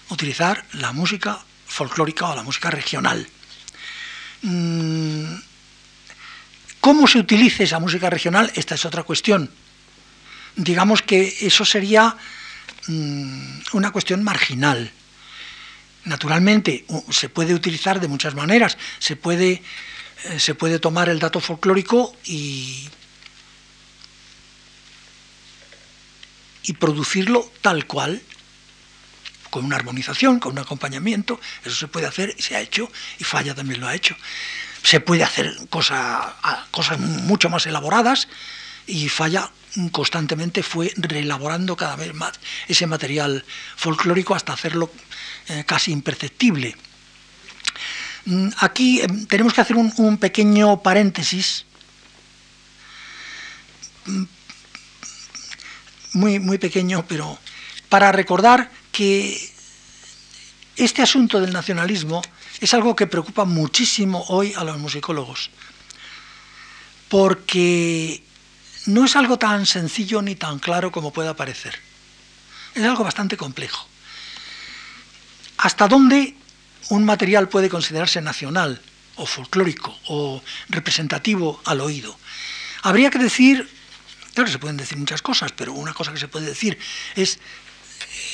[0.09, 3.27] Utilizar la música folclórica o la música regional.
[4.41, 5.35] Mm,
[6.79, 8.51] ¿Cómo se utilice esa música regional?
[8.55, 9.51] Esta es otra cuestión.
[10.55, 12.15] Digamos que eso sería
[12.87, 14.91] mm, una cuestión marginal.
[16.05, 18.77] Naturalmente, se puede utilizar de muchas maneras.
[18.99, 19.61] Se puede,
[20.23, 22.87] eh, se puede tomar el dato folclórico y
[26.69, 28.21] y producirlo tal cual,
[29.49, 33.23] con una armonización, con un acompañamiento, eso se puede hacer y se ha hecho, y
[33.23, 34.15] Falla también lo ha hecho.
[34.83, 36.35] Se puede hacer cosa,
[36.69, 38.27] cosas mucho más elaboradas
[38.85, 39.49] y Falla
[39.91, 42.33] constantemente fue reelaborando cada vez más
[42.67, 43.43] ese material
[43.75, 44.91] folclórico hasta hacerlo
[45.47, 46.75] eh, casi imperceptible.
[48.25, 51.65] Mm, aquí em, tenemos que hacer un pequeño paréntesis
[56.13, 57.37] muy, muy pequeño, pero
[57.89, 59.51] para recordar que
[60.75, 62.21] este asunto del nacionalismo
[62.61, 65.49] es algo que preocupa muchísimo hoy a los musicólogos,
[67.09, 68.23] porque
[68.85, 71.79] no es algo tan sencillo ni tan claro como pueda parecer.
[72.75, 73.87] Es algo bastante complejo.
[75.57, 76.35] ¿Hasta dónde
[76.89, 78.81] un material puede considerarse nacional
[79.15, 82.17] o folclórico o representativo al oído?
[82.83, 83.69] Habría que decir
[84.39, 86.79] Claro, se pueden decir muchas cosas, pero una cosa que se puede decir
[87.13, 87.39] es,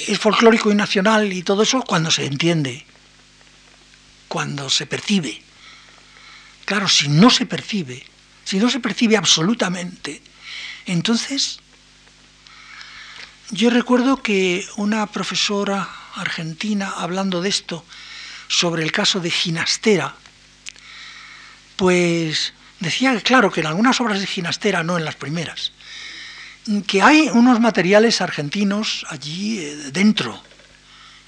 [0.08, 2.86] es folclórico y nacional y todo eso cuando se entiende,
[4.28, 5.42] cuando se percibe.
[6.66, 8.06] Claro, si no se percibe,
[8.44, 10.22] si no se percibe absolutamente,
[10.86, 11.60] entonces
[13.50, 17.84] yo recuerdo que una profesora argentina, hablando de esto,
[18.48, 20.14] sobre el caso de Ginastera,
[21.78, 25.72] pues decía claro, que en algunas obras de Ginastera, no en las primeras,
[26.88, 30.42] que hay unos materiales argentinos allí eh, dentro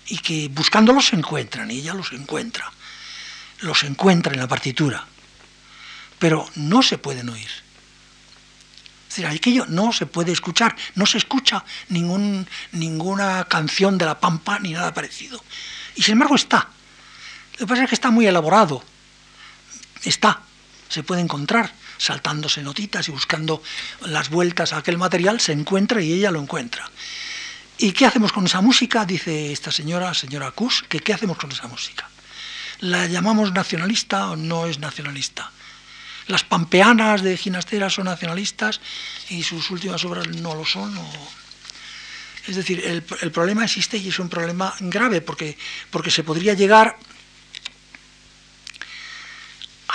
[0.08, 2.71] y que buscándolos se encuentran, y ella los encuentra,
[3.60, 5.06] los encuentra en la partitura,
[6.17, 7.50] pero no se pueden oír.
[9.10, 14.19] Es decir, aquello no se puede escuchar, no se escucha ningún, ninguna canción de la
[14.19, 15.43] Pampa ni nada parecido.
[15.95, 16.69] Y sin embargo está.
[17.54, 18.84] Lo que pasa es que está muy elaborado.
[20.04, 20.41] Está,
[20.89, 23.62] se puede encontrar saltándose notitas y buscando
[24.02, 26.89] las vueltas a aquel material, se encuentra y ella lo encuentra.
[27.80, 29.06] ¿Y qué hacemos con esa música?
[29.06, 32.10] Dice esta señora, señora Cus, que qué hacemos con esa música.
[32.80, 35.52] ¿La llamamos nacionalista o no es nacionalista?
[36.28, 38.82] Las pampeanas de Ginastera son nacionalistas
[39.30, 40.93] y sus últimas obras no lo son.
[42.47, 45.58] Es decir, el, el, problema existe y es un problema grave porque,
[45.89, 46.97] porque se podría llegar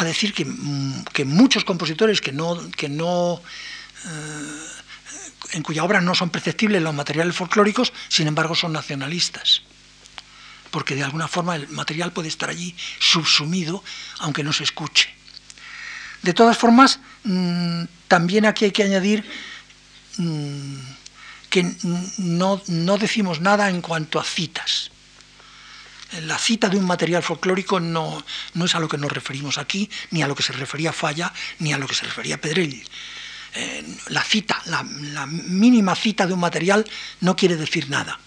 [0.03, 3.41] a decir que, mm, que muchos compositores que no, que no
[4.05, 4.73] eh,
[5.53, 9.63] en cuya obra no son perceptibles los materiales folclóricos, sin embargo son nacionalistas.
[10.71, 13.85] Porque de alguna forma el material puede estar allí subsumido,
[14.21, 15.11] aunque no se escuche.
[16.23, 19.25] De todas formas, mm, también aquí hay que añadir
[20.17, 20.77] mm,
[21.51, 21.75] que
[22.19, 24.92] no, no decimos nada en cuanto a citas
[26.21, 29.89] la cita de un material folclórico no, no, es a lo que nos referimos aquí,
[30.11, 32.85] ni a lo que se refería Falla, ni a lo que se refería Pedrell.
[34.09, 34.83] La cita, la,
[35.27, 36.89] mínima cita de un material
[37.21, 38.19] no quiere decir nada.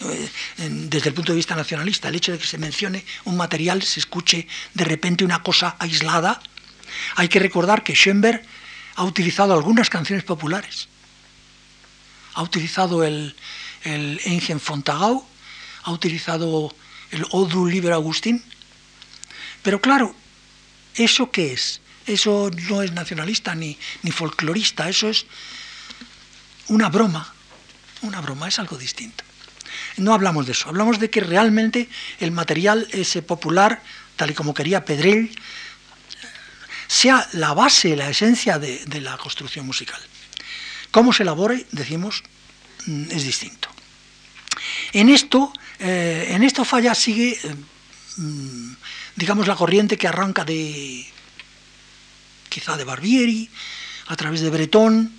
[0.00, 0.28] Eh,
[0.58, 4.00] desde el punto de vista nacionalista, el hecho de que se mencione un material, se
[4.00, 6.42] escuche de repente una cosa aislada,
[7.14, 8.42] hay que recordar que Schoenberg
[8.96, 10.88] ha utilizado algunas canciones populares.
[12.34, 13.36] Ha utilizado el,
[13.84, 15.24] el Engen Fontagau,
[15.84, 16.74] ha utilizado
[17.12, 18.42] el Odu Liber Agustín.
[19.62, 20.14] Pero claro,
[20.96, 21.80] ¿eso qué es?
[22.06, 25.26] Eso no es nacionalista ni, ni folclorista, eso es
[26.68, 27.32] una broma.
[28.02, 29.22] Una broma, es algo distinto.
[29.96, 33.82] No hablamos de eso, hablamos de que realmente el material ese popular,
[34.16, 35.30] tal y como quería Pedrell,
[36.88, 40.00] sea la base, la esencia de, la construcción musical.
[40.90, 42.22] Cómo se elabore, decimos,
[42.86, 43.68] mm, es distinto.
[44.92, 47.54] En esto, eh, en esto falla sigue, eh,
[48.16, 48.76] mm,
[49.16, 51.04] digamos, la corriente que arranca de,
[52.48, 53.50] quizá de Barbieri,
[54.06, 55.10] a través de Bretón.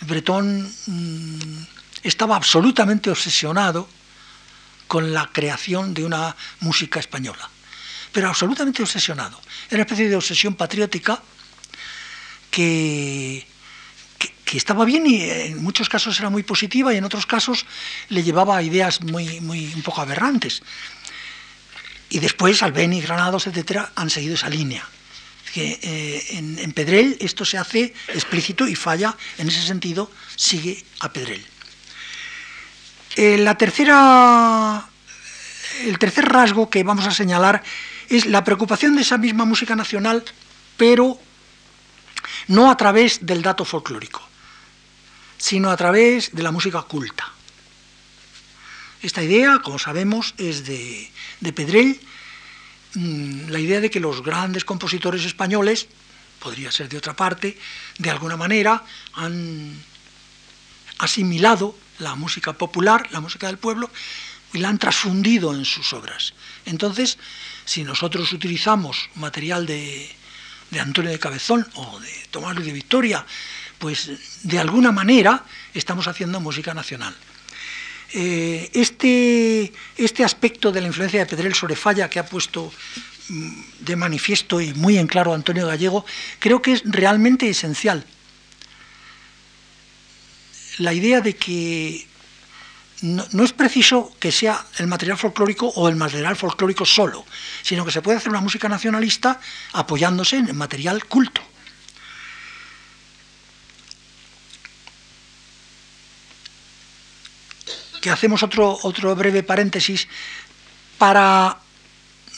[0.00, 1.62] Bretón mm,
[2.02, 3.86] estaba absolutamente obsesionado
[4.86, 7.50] con la creación de una música española,
[8.10, 9.38] pero absolutamente obsesionado.
[9.66, 11.20] Era una especie de obsesión patriótica
[12.50, 13.46] que,
[14.48, 17.66] que, estaba bien y en muchos casos era muy positiva y en otros casos
[18.08, 20.62] le llevaba a ideas muy, muy un poco aberrantes.
[22.10, 24.88] Y después Albeni, Granados, etcétera, han seguido esa línea.
[25.52, 30.84] Que, eh, en, en, Pedrell esto se hace explícito y falla, en ese sentido, sigue
[31.00, 31.44] a Pedrell.
[33.16, 34.88] Eh, la tercera,
[35.84, 37.62] el tercer rasgo que vamos a señalar
[38.08, 40.24] es la preocupación de esa misma música nacional,
[40.76, 41.18] pero
[42.46, 44.27] no a través del dato folclórico,
[45.38, 47.32] sino a través de la música culta.
[49.00, 52.00] Esta idea, como sabemos, es de, de Pedrell,
[52.94, 55.88] mm, la idea de que los grandes compositores españoles,
[56.40, 57.56] podría ser de otra parte,
[57.98, 59.80] de alguna manera han
[60.98, 63.90] asimilado la música popular, la música del pueblo,
[64.52, 66.32] y la han transfundido en sus obras.
[66.64, 67.18] Entonces,
[67.64, 70.10] si nosotros utilizamos material de,
[70.80, 73.26] Antonio de Cabezón o de Tomás Luis de Victoria,
[73.78, 74.10] pues
[74.42, 77.14] de alguna manera estamos haciendo música nacional.
[78.12, 82.72] Eh, este, este aspecto de la influencia de Pedrell sobre Falla que ha puesto
[83.28, 86.06] mm, de manifiesto y muy en claro Antonio Gallego,
[86.38, 88.04] creo que es realmente esencial
[90.78, 92.06] la idea de que
[93.02, 97.24] no, es preciso que sea el material folclórico o el material folclórico solo,
[97.62, 99.40] sino que se puede hacer una música nacionalista
[99.72, 101.40] apoyándose en el material culto.
[108.00, 110.08] Que hacemos otro, otro breve paréntesis
[110.98, 111.58] para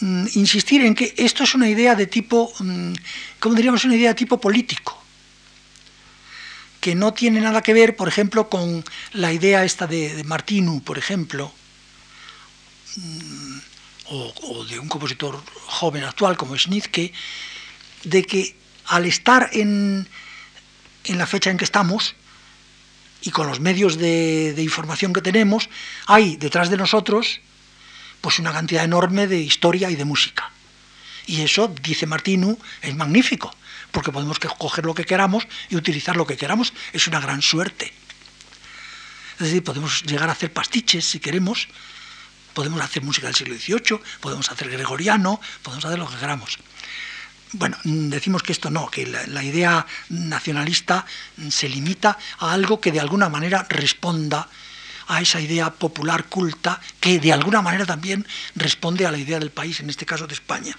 [0.01, 2.93] mm, insistir en que esto es una idea de tipo, mm,
[3.39, 3.85] ¿cómo diríamos?
[3.85, 5.01] Una idea de tipo político
[6.81, 10.97] que no tiene nada que ver, por ejemplo, con la idea esta de, Martinu, por
[10.97, 11.53] ejemplo,
[12.97, 13.59] mm,
[14.09, 17.13] o, de un compositor joven actual como Schnittke,
[18.05, 20.09] de que al estar en,
[21.05, 22.17] en la fecha en que estamos
[23.23, 25.69] y con los medios de, información que tenemos,
[26.07, 27.41] hay detrás de nosotros
[28.21, 30.51] pues una cantidad enorme de historia y de música.
[31.27, 33.55] Y eso, dice Martinu, es magnífico
[33.91, 36.73] porque podemos coger lo que queramos y utilizar lo que queramos.
[36.93, 37.93] Es una gran suerte.
[39.35, 41.69] Es decir, podemos llegar a hacer pastiches si queremos,
[42.53, 46.59] podemos hacer música del siglo XVIII, podemos hacer gregoriano, podemos hacer lo que queramos.
[47.53, 51.05] Bueno, decimos que esto no, que la, idea nacionalista
[51.51, 54.49] se limita a algo que de alguna manera responda
[55.09, 59.51] a esa idea popular culta que de alguna manera también responde a la idea del
[59.51, 60.77] país, en este caso de España.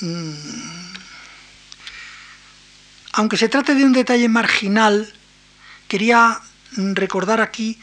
[0.00, 0.32] Mm.
[3.12, 5.12] aunque se trate de un detalle marginal,
[5.86, 6.40] quería
[6.76, 7.78] recordar aquí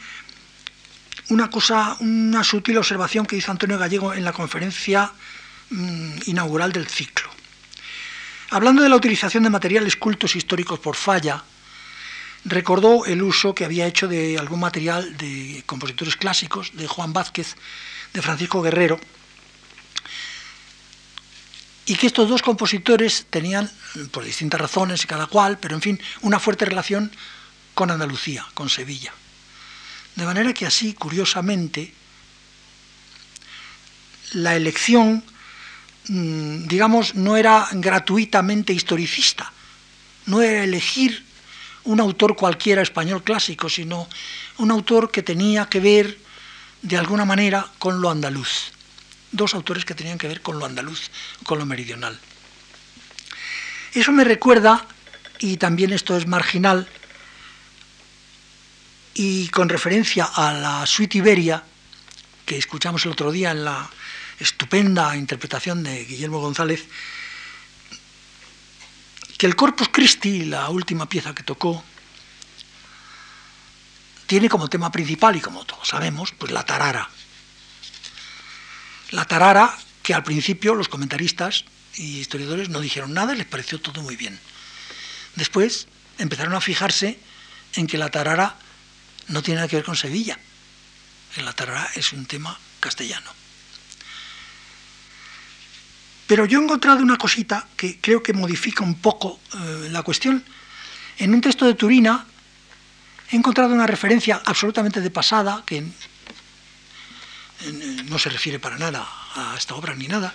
[1.30, 5.12] una cosa, una sutil observación que hizo Antonio Gallego en la conferencia
[5.72, 7.28] mm, inaugural del ciclo.
[8.50, 11.42] Hablando de la utilización de materiales cultos históricos por falla,
[12.44, 17.56] recordó el uso que había hecho de algún material de compositores clásicos, de Juan Vázquez,
[18.12, 19.00] de Francisco Guerrero,
[21.86, 23.70] y que estos dos compositores tenían,
[24.10, 27.10] por distintas razones cada cual, pero en fin, una fuerte relación
[27.74, 29.12] con Andalucía, con Sevilla.
[30.14, 31.92] De manera que así, curiosamente,
[34.32, 35.31] la elección, mm,
[36.08, 39.52] digamos, no era gratuitamente historicista,
[40.26, 41.24] no era elegir
[41.84, 44.08] un autor cualquiera español clásico, sino
[44.58, 46.18] un autor que tenía que ver
[46.82, 48.72] de alguna manera con lo andaluz
[49.32, 51.10] dos autores que tenían que ver con lo andaluz,
[51.44, 52.18] con lo meridional.
[53.92, 54.86] Eso me recuerda,
[55.40, 56.86] y también esto es marginal,
[59.14, 61.64] y con referencia a la suite Iberia,
[62.46, 63.90] que escuchamos el otro día en la
[64.42, 66.84] estupenda interpretación de Guillermo González,
[69.38, 71.82] que el Corpus Christi, la última pieza que tocó,
[74.26, 77.08] tiene como tema principal, y como todos sabemos, pues la tarara.
[79.10, 81.64] La tarara que al principio los comentaristas
[81.94, 84.38] y historiadores no dijeron nada, les pareció todo muy bien.
[85.36, 85.86] Después
[86.18, 87.18] empezaron a fijarse
[87.74, 88.56] en que la tarara
[89.28, 90.38] no tiene nada que ver con Sevilla,
[91.34, 93.41] que la tarara es un tema castellano.
[96.32, 100.42] Pero yo he encontrado una cosita que creo que modifica un poco eh, la cuestión.
[101.18, 102.24] En un texto de Turina
[103.30, 105.84] he encontrado una referencia absolutamente de pasada, que
[108.06, 110.32] no se refiere para nada a esta obra ni nada,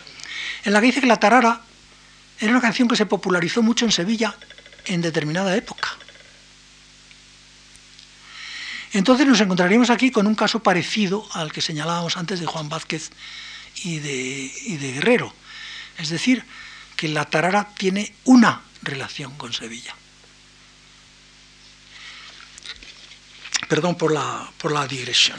[0.65, 1.61] en la que dice que la tarara
[2.39, 4.37] era una canción que se popularizó mucho en Sevilla
[4.85, 5.97] en determinada época.
[8.93, 13.09] Entonces nos encontraríamos aquí con un caso parecido al que señalábamos antes de Juan Vázquez
[13.83, 15.33] y de, y de Guerrero.
[15.97, 16.43] Es decir,
[16.95, 19.95] que la tarara tiene una relación con Sevilla.
[23.67, 25.37] Perdón por la, por la digresión.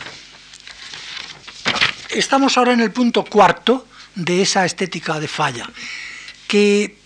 [2.11, 5.69] Estamos ahora en el punto cuarto de esa estética de falla,
[6.47, 6.99] que,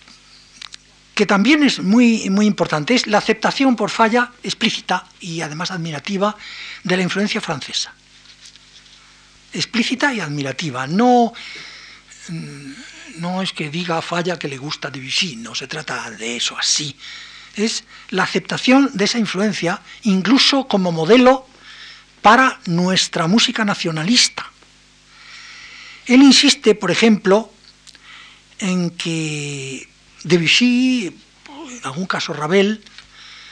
[1.15, 6.37] que también es muy, muy importante, es la aceptación por falla explícita y además admirativa
[6.85, 7.93] de la influencia francesa.
[9.53, 11.35] Explícita y admirativa, no,
[13.17, 16.97] no es que diga falla que le gusta Debussy, no se trata de eso así,
[17.57, 21.47] es la aceptación de esa influencia incluso como modelo
[22.23, 24.51] para nuestra música nacionalista.
[26.07, 27.53] Él insiste, por ejemplo,
[28.59, 29.89] en que
[30.25, 32.85] Debussy, en algún caso Ravel,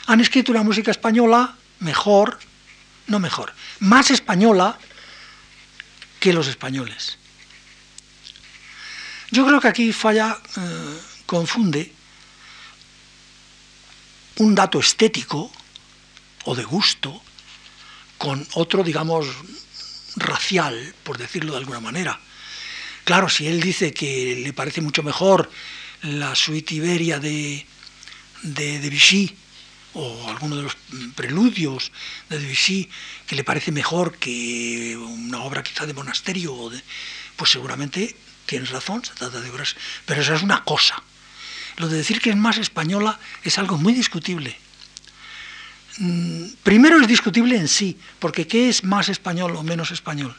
[0.06, 2.38] han escrito una música española mejor,
[3.06, 4.78] no mejor, más española
[6.18, 7.19] que los españoles.
[9.30, 11.92] Yo creo que aquí falla, eh, confunde
[14.38, 15.52] un dato estético
[16.44, 17.22] o de gusto
[18.18, 19.26] con otro, digamos,
[20.16, 22.18] racial, por decirlo de alguna manera.
[23.04, 25.50] Claro, si él dice que le parece mucho mejor
[26.02, 27.64] la suite Iberia de,
[28.42, 29.36] de Debussy
[29.94, 30.76] o alguno de los
[31.14, 31.92] preludios
[32.28, 32.88] de Debussy
[33.26, 36.70] que le parece mejor que una obra quizá de monasterio,
[37.36, 38.16] pues seguramente
[38.50, 41.02] tienes razón, se trata de obras, pero eso es una cosa.
[41.76, 44.58] Lo de decir que es más española es algo muy discutible.
[45.98, 50.36] Mm, primero es discutible en sí, porque ¿qué es más español o menos español?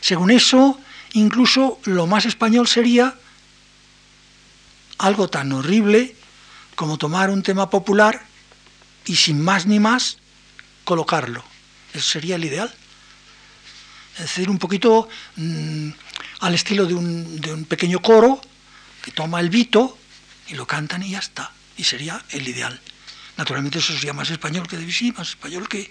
[0.00, 0.80] Según eso,
[1.12, 3.14] Incluso lo más español sería
[4.98, 6.14] algo tan horrible
[6.76, 8.22] como tomar un tema popular
[9.06, 10.18] y sin más ni más
[10.84, 11.42] colocarlo.
[11.92, 12.72] Eso sería el ideal.
[14.14, 15.90] Es decir, un poquito mm,
[16.40, 18.40] al estilo de un, de un, pequeño coro
[19.02, 19.96] que toma el vito
[20.48, 21.52] y lo cantan y ya está.
[21.76, 22.80] Y sería el ideal.
[23.36, 25.88] Naturalmente eso sería más español que Debussy, más español que, eh,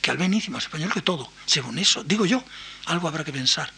[0.00, 0.14] que
[0.50, 1.30] más español que todo.
[1.44, 2.42] Según eso, digo yo,
[2.86, 3.70] algo habrá que pensar.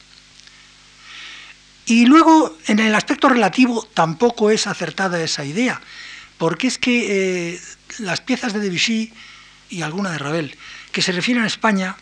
[1.87, 5.81] Y luego, en el aspecto relativo, tampoco es acertada esa idea,
[6.37, 7.61] porque es que eh,
[7.99, 9.13] las piezas de Debussy
[9.71, 10.57] y alguna de Ravel
[10.93, 11.97] que se refieren a España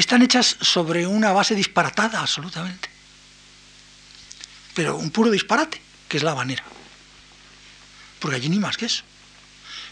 [0.00, 2.88] están hechas sobre una base disparatada absolutamente,
[4.74, 6.64] pero un puro disparate, que es la habanera,
[8.18, 9.04] porque allí ni más que eso.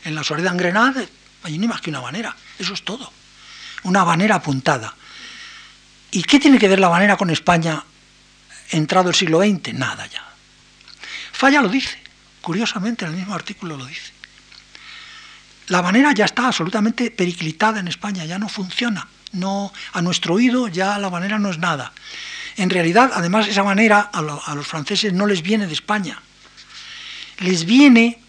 [0.05, 1.09] En la Soledad en Grenade,
[1.43, 3.13] allí ni más que una habanera, eso es todo,
[3.83, 4.95] una habanera apuntada.
[6.11, 7.85] ¿Y qué tiene que ver la habanera con España
[8.71, 9.75] entrado el siglo XX?
[9.75, 10.25] Nada ya.
[11.33, 11.99] Falla lo dice,
[12.41, 14.13] curiosamente en el mismo artículo lo dice.
[15.69, 19.07] La habanera ya está absolutamente periclitada en España, ya no funciona.
[19.33, 21.93] No, a nuestro oído ya la habanera no es nada.
[22.57, 26.21] En realidad, además, esa manera a, a los franceses no les viene de España.
[27.39, 28.21] Les viene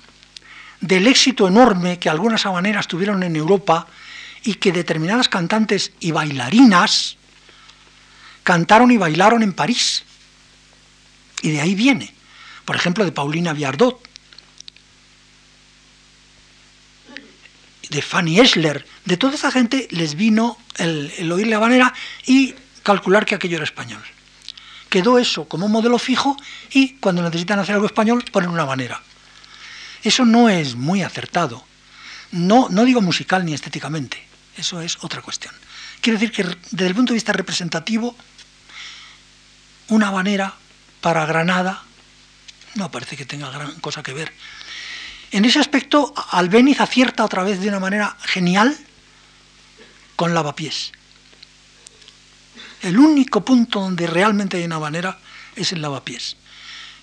[0.79, 3.87] del éxito enorme que algunas habaneras tuvieron en Europa
[4.43, 7.17] y que determinadas cantantes y bailarinas
[8.43, 10.03] cantaron y bailaron en París.
[11.41, 12.13] Y de ahí viene.
[12.65, 14.01] Por ejemplo, de Paulina Viardot,
[17.89, 21.93] de Fanny Esler, de toda esa gente les vino el, oír la habanera
[22.25, 24.01] y calcular que aquello era español.
[24.89, 26.35] Quedó eso como un modelo fijo
[26.71, 29.01] y cuando necesitan hacer algo español ponen una habanera.
[30.03, 31.63] Eso no es muy acertado.
[32.31, 34.21] No, no digo musical ni estéticamente.
[34.57, 35.53] Eso es otra cuestión.
[36.01, 38.15] Quiero decir que desde el punto de vista representativo,
[39.89, 40.55] una habanera
[40.99, 41.83] para Granada
[42.75, 44.31] no parece que tenga gran cosa que ver.
[45.31, 48.77] En ese aspecto, Albéniz acierta otra vez de una manera genial
[50.21, 50.91] con lavapiés.
[52.83, 55.17] El único punto donde realmente hay una habanera
[55.55, 56.37] es en lavapiés.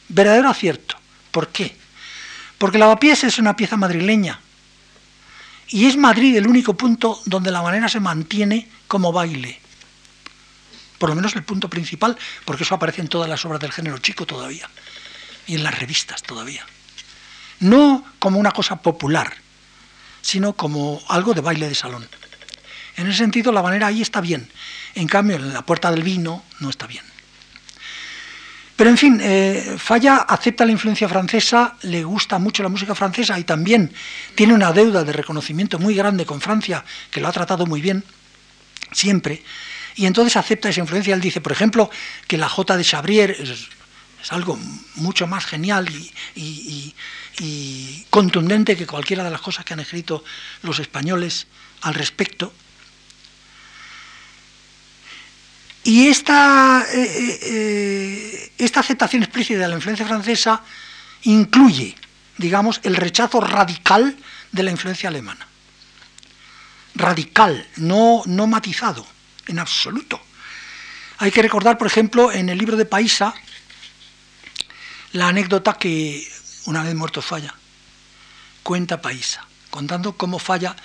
[0.06, 0.96] Verdadero acierto,
[1.32, 1.76] ¿Por qué?
[2.58, 4.38] Porque Lavapiés es una pieza madrileña
[5.66, 9.58] y es Madrid el único punto donde la manera se mantiene como baile.
[10.98, 13.98] Por lo menos el punto principal, porque eso aparece en todas las obras del género
[13.98, 14.70] chico todavía
[15.48, 16.64] y en las revistas todavía.
[17.58, 19.34] No como una cosa popular,
[20.22, 22.08] sino como algo de baile de salón.
[22.98, 24.50] En ese sentido, la manera ahí está bien.
[24.94, 27.04] En cambio, en la puerta del vino no está bien.
[28.74, 33.38] Pero en fin, eh, Falla acepta la influencia francesa, le gusta mucho la música francesa
[33.38, 33.92] y también
[34.34, 38.04] tiene una deuda de reconocimiento muy grande con Francia, que lo ha tratado muy bien,
[38.92, 39.42] siempre.
[39.94, 41.14] Y entonces acepta esa influencia.
[41.14, 41.90] Él dice, por ejemplo,
[42.26, 43.68] que la J de Chabrier es,
[44.30, 44.58] algo
[44.96, 45.88] mucho más genial
[46.34, 46.94] y,
[48.10, 50.24] contundente que cualquiera de las cosas que han escrito
[50.62, 51.46] los españoles
[51.82, 52.52] al respecto.
[55.84, 60.62] Y esta, eh, eh, eh, esta aceptación explícita de la influencia francesa
[61.22, 61.96] incluye,
[62.36, 64.16] digamos, el rechazo radical
[64.52, 65.46] de la influencia alemana.
[66.94, 69.06] Radical, no, no matizado,
[69.46, 70.20] en absoluto.
[71.18, 73.34] Hay que recordar, por ejemplo, en el libro de Paisa,
[75.12, 76.28] la anécdota que
[76.66, 77.54] una vez muerto Falla,
[78.62, 80.76] cuenta Paisa, contando cómo Falla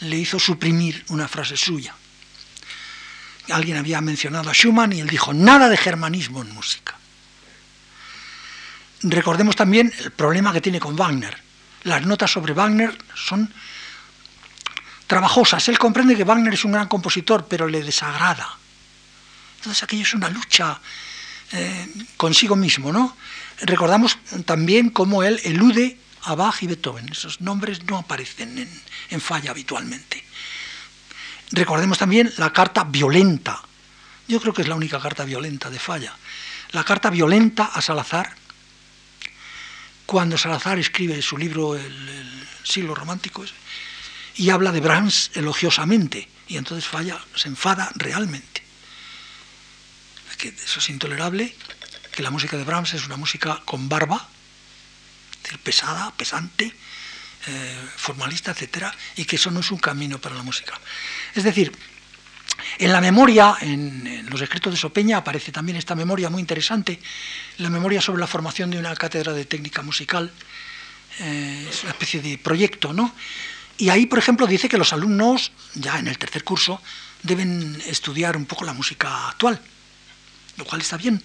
[0.00, 1.94] le hizo suprimir una frase suya
[3.50, 6.96] alguien había mencionado a Schumann y él dijo, nada de germanismo en música.
[9.02, 11.36] Recordemos también el problema que tiene con Wagner.
[11.84, 13.52] Las notas sobre Wagner son
[15.06, 15.68] trabajosas.
[15.68, 18.58] Él comprende que Wagner es un gran compositor, pero le desagrada.
[19.58, 20.80] Entonces aquello es una lucha
[21.52, 23.16] eh, consigo mismo, ¿no?
[23.62, 27.08] Recordamos también cómo él elude a Bach y Beethoven.
[27.10, 30.17] Esos nombres no aparecen en, en falla habitualmente.
[31.52, 33.62] Recordemos también la carta violenta.
[34.26, 36.14] Yo creo que es la única carta violenta de Falla.
[36.72, 38.34] La carta violenta a Salazar,
[40.04, 43.46] cuando Salazar escribe su libro El, siglo romántico
[44.36, 48.62] y habla de Brahms elogiosamente, y entonces Falla se enfada realmente.
[50.36, 51.56] Que eso es intolerable,
[52.12, 54.28] que la música de Brahms es una música con barba,
[55.62, 56.74] pesada, pesante,
[57.46, 60.78] eh, formalista, etcétera, y que eso no es un camino para la música.
[61.38, 61.72] Es decir,
[62.78, 67.00] en la memoria, en, los escritos de Sopeña, aparece también esta memoria muy interesante,
[67.58, 70.32] la memoria sobre la formación de una cátedra de técnica musical,
[71.20, 73.14] eh, es una especie de proyecto, ¿no?
[73.76, 76.82] Y ahí, por ejemplo, dice que los alumnos, ya en el tercer curso,
[77.22, 79.60] deben estudiar un poco la música actual,
[80.56, 81.22] lo cual está bien.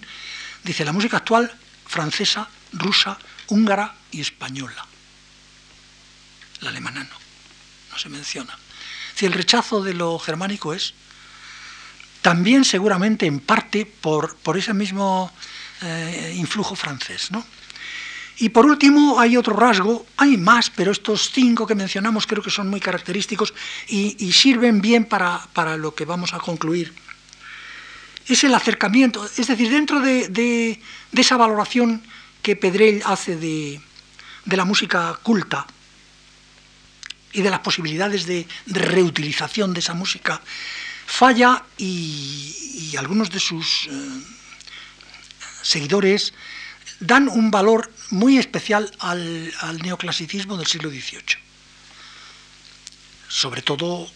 [0.62, 1.52] Dice la música actual
[1.86, 4.86] francesa, rusa, húngara y española
[6.60, 7.16] la alemana no,
[7.90, 8.56] no se menciona.
[9.14, 10.94] Si el rechazo de lo germánico es
[12.22, 15.30] también seguramente en parte por, por ese mismo
[15.82, 17.30] eh, influjo francés.
[17.30, 17.44] ¿no?
[18.38, 22.50] Y por último hay otro rasgo, hay más, pero estos cinco que mencionamos creo que
[22.50, 23.54] son muy característicos
[23.86, 26.92] y, sirven bien para, lo que vamos a concluir.
[28.26, 30.80] Es el acercamiento, es decir, dentro de,
[31.12, 32.02] esa valoración
[32.42, 33.80] que Pedrell hace de,
[34.46, 35.66] de la música culta,
[37.34, 40.40] y de las posibilidades de, reutilización de esa música,
[41.06, 43.90] falla y, algunos de sus eh,
[45.62, 46.32] seguidores
[47.00, 51.42] dan un valor muy especial al, neoclasicismo del siglo XVIII.
[53.28, 54.08] Sobre todo,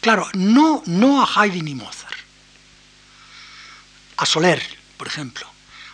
[0.00, 2.16] claro, no, no a Haydn ni Mozart,
[4.16, 4.62] a Soler,
[4.96, 5.46] por ejemplo,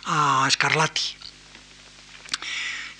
[0.05, 1.15] a Scarlatti.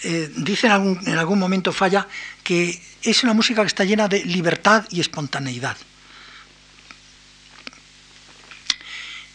[0.03, 2.05] Eh, dice en algún momento Falla
[2.45, 5.75] que es una música que está llena de libertad y espontaneidad.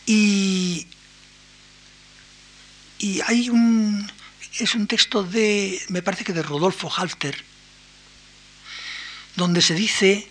[0.06, 0.86] Y,
[3.26, 4.11] hay un,
[4.61, 7.44] es un texto de, me parece que de Rodolfo Halter,
[9.34, 10.30] donde se dice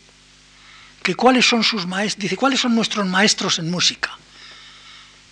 [1.03, 4.17] que cuáles son sus maestros, dice, cuáles son nuestros maestros en música.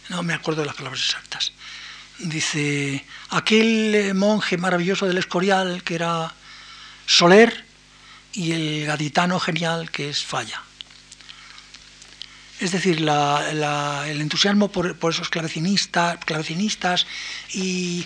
[0.09, 1.53] No me acuerdo de las palabras exactas.
[2.19, 6.33] Dice, aquel monje maravilloso del Escorial que era
[7.07, 7.65] Soler,
[8.33, 10.61] y el gaditano genial que es Falla.
[12.59, 17.05] Es decir, el entusiasmo por, esos clavecinistas, clavecinistas
[17.53, 18.05] y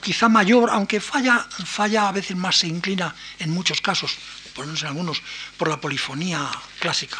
[0.00, 4.16] quizá mayor, aunque falla, falla a veces más se inclina en muchos casos,
[4.54, 5.22] por no ser algunos,
[5.56, 7.18] por la polifonía clásica.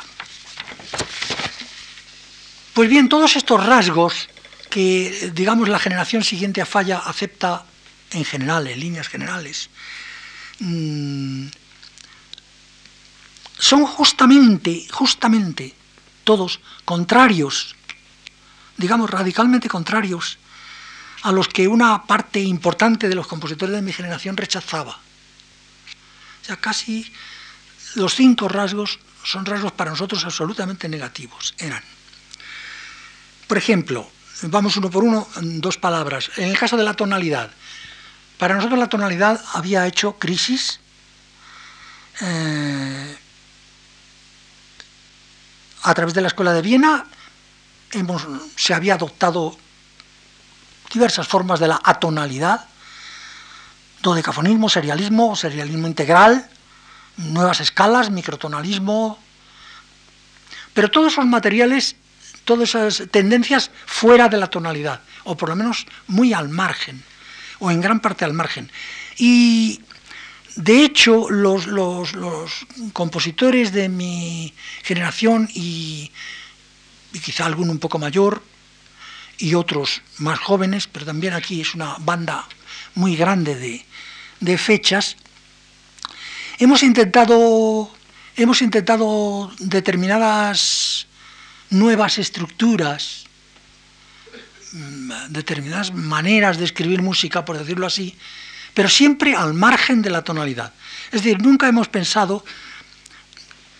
[2.74, 4.28] Pues bien, todos estos rasgos
[4.68, 7.64] que, digamos, la generación siguiente a Falla acepta
[8.12, 9.70] en general, en líneas generales,
[10.60, 11.46] mm,
[13.58, 15.74] son justamente, justamente
[16.24, 17.74] todos contrarios,
[18.76, 20.38] digamos radicalmente contrarios
[21.22, 24.92] a los que una parte importante de los compositores de mi generación rechazaba.
[26.42, 27.12] O sea, casi
[27.94, 31.54] los cinco rasgos son rasgos para nosotros absolutamente negativos.
[31.58, 31.82] Eran,
[33.46, 34.08] por ejemplo,
[34.42, 36.30] vamos uno por uno, dos palabras.
[36.36, 37.50] En el caso de la tonalidad,
[38.38, 40.80] para nosotros la tonalidad había hecho crisis.
[42.20, 43.18] Eh,
[45.82, 47.06] a través de la Escuela de Viena
[48.56, 49.56] se había adoptado
[50.92, 52.66] diversas formas de la atonalidad,
[54.02, 56.48] dodecafonismo, serialismo, serialismo integral,
[57.16, 59.18] nuevas escalas, microtonalismo,
[60.74, 61.96] pero todos esos materiales,
[62.44, 67.02] todas esas tendencias fuera de la tonalidad, o por lo menos muy al margen,
[67.58, 68.70] o en gran parte al margen.
[69.16, 69.80] Y
[70.58, 71.66] de hecho, los,
[72.92, 74.52] compositores de mi
[74.82, 76.10] generación y,
[77.24, 78.42] quizá alguno un poco mayor
[79.38, 82.48] y otros más jóvenes, pero también aquí es una banda
[82.96, 83.84] muy grande de,
[84.40, 85.16] de fechas,
[86.58, 87.88] hemos intentado,
[88.36, 91.06] hemos intentado determinadas
[91.70, 93.27] nuevas estructuras,
[95.28, 98.16] determinadas maneras de escribir música, por decirlo así,
[98.74, 100.72] pero siempre al margen de la tonalidad.
[101.06, 102.44] Es decir, nunca hemos pensado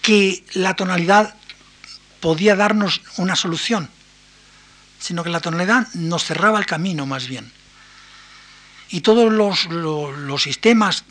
[0.02, 1.34] que la tonalidad
[2.20, 3.88] podía darnos una solución,
[4.98, 7.52] sino que la tonalidad nos cerraba el camino más bien.
[8.90, 11.04] Y todos los, sistemas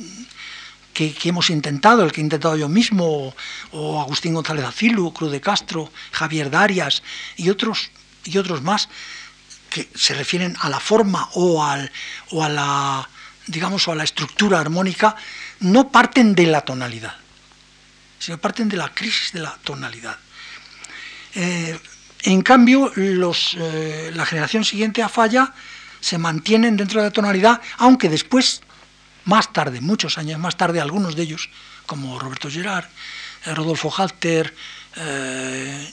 [0.94, 3.36] que, hemos intentado, el que he intentado yo mismo,
[3.72, 7.04] o, Agustín González Acilu, Cruz de Castro, Javier Darias
[7.36, 7.92] y otros,
[8.26, 8.90] y otros más,
[9.78, 11.92] que se refieren a la forma o, al,
[12.32, 13.10] o a la
[13.48, 15.16] digamos, o a la estructura armónica,
[15.62, 17.16] no parten de la tonalidad,
[18.20, 20.18] sino parten de la crisis de la tonalidad.
[21.34, 21.80] Eh,
[22.24, 25.54] en cambio, eh, la generación siguiente a Falla
[26.00, 28.62] se mantienen dentro de la tonalidad, aunque después,
[29.26, 31.50] más tarde, muchos años más tarde, algunos de ellos,
[31.86, 32.86] como Roberto Gerard,
[33.46, 34.54] eh, Rodolfo Halter,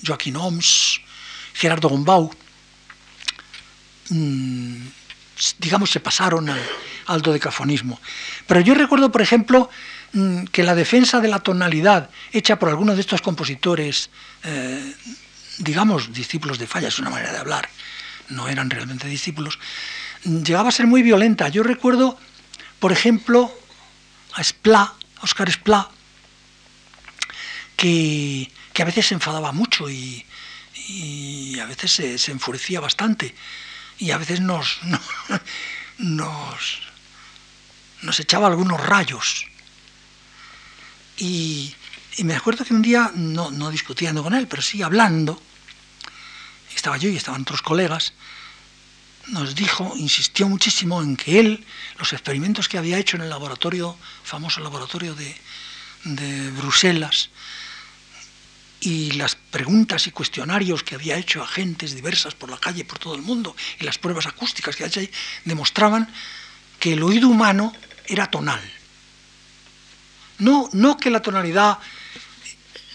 [0.06, 0.98] Joaquín Oms,
[1.52, 2.34] Gerardo Gombau,
[4.10, 4.76] mm,
[5.58, 6.60] digamos, se pasaron al,
[7.06, 8.00] al dodecafonismo.
[8.46, 9.70] Pero yo recuerdo, por ejemplo,
[10.12, 14.10] mm, que la defensa de la tonalidad hecha por algunos de estos compositores,
[14.42, 14.94] eh,
[15.58, 17.68] digamos, discípulos de Falla, es una manera de hablar,
[18.28, 19.58] no eran realmente discípulos,
[20.24, 21.48] mm, llegaba a ser muy violenta.
[21.48, 22.18] Yo recuerdo,
[22.78, 23.52] por ejemplo,
[24.34, 25.90] a Splá, Oscar Splá,
[27.76, 30.24] que, a veces se enfadaba mucho y,
[31.60, 33.34] a veces se, enfurecía bastante
[33.98, 34.80] y a veces nos,
[35.98, 36.80] nos,
[38.02, 39.46] nos echaba algunos rayos.
[41.16, 41.74] Y,
[42.18, 45.40] me acuerdo que un día, no, no, discutiendo con él, pero sí hablando,
[46.74, 48.12] estaba yo y estaban otros colegas,
[49.28, 51.66] nos dijo, insistió muchísimo en que él,
[51.98, 55.34] los experimentos que había hecho en el laboratorio, famoso laboratorio de,
[56.04, 57.30] de Bruselas,
[58.84, 62.98] y las preguntas y cuestionarios que había hecho a gentes diversas por la calle, por
[62.98, 65.10] todo el mundo, y las pruebas acústicas que ahí,
[65.46, 66.06] demostraban
[66.78, 67.72] que el oído humano
[68.06, 68.60] era tonal.
[70.38, 71.78] No, no que la tonalidad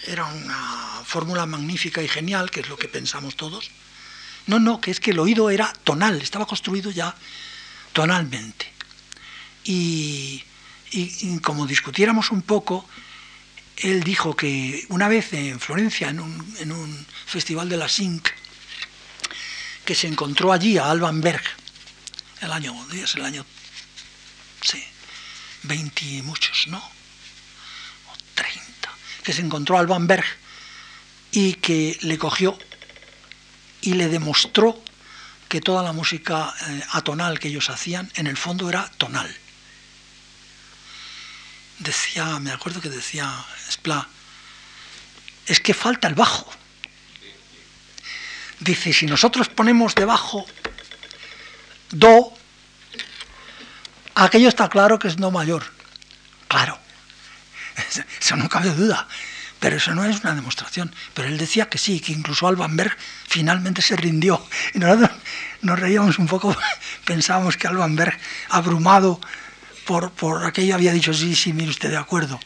[0.06, 3.72] era una fórmula magnífica y genial, que es lo que pensamos todos.
[4.46, 7.16] No, no, que es que el oído era tonal, estaba construido ya
[7.92, 8.72] tonalmente.
[9.64, 10.44] Y,
[11.42, 12.86] como discutiéramos un poco,
[13.82, 18.28] él dijo que una vez en Florencia, en un, festival de la SINC,
[19.84, 21.42] que se encontró allí a Alban Berg,
[22.40, 23.44] el año, es el año,
[24.62, 24.82] sí,
[25.62, 26.78] 20 y muchos, ¿no?
[26.78, 28.90] O 30,
[29.22, 30.24] que se encontró a Alban Berg
[31.30, 32.58] y que le cogió
[33.82, 34.82] y le demostró
[35.48, 39.34] que toda la música eh, atonal que ellos hacían en el fondo era tonal.
[41.80, 43.32] Decía, me acuerdo que decía
[43.70, 44.06] Spla,
[45.46, 46.50] es que falta el bajo.
[48.60, 50.46] Dice, si nosotros ponemos debajo
[51.90, 52.34] do,
[54.14, 55.64] Aquello está claro que es no mayor.
[56.46, 56.78] Claro.
[58.20, 59.08] Eso no cabe duda.
[59.60, 60.94] Pero eso no es una demostración.
[61.12, 62.96] Pero él decía que sí, que incluso Alban Berg
[63.28, 64.46] finalmente se rindió.
[64.74, 65.10] Y nosotros
[65.60, 66.56] nos reíamos un poco,
[67.04, 68.18] pensábamos que Alban Berg,
[68.48, 69.20] abrumado
[69.90, 72.38] por, aquello, había dicho, sí, sí, mire usted de acuerdo.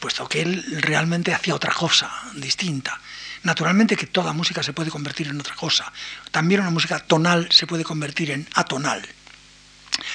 [0.00, 3.00] Puesto que él realmente hacía otra cosa distinta.
[3.42, 5.90] Naturalmente que toda música se puede convertir en otra cosa.
[6.30, 9.02] También una música tonal se puede convertir en atonal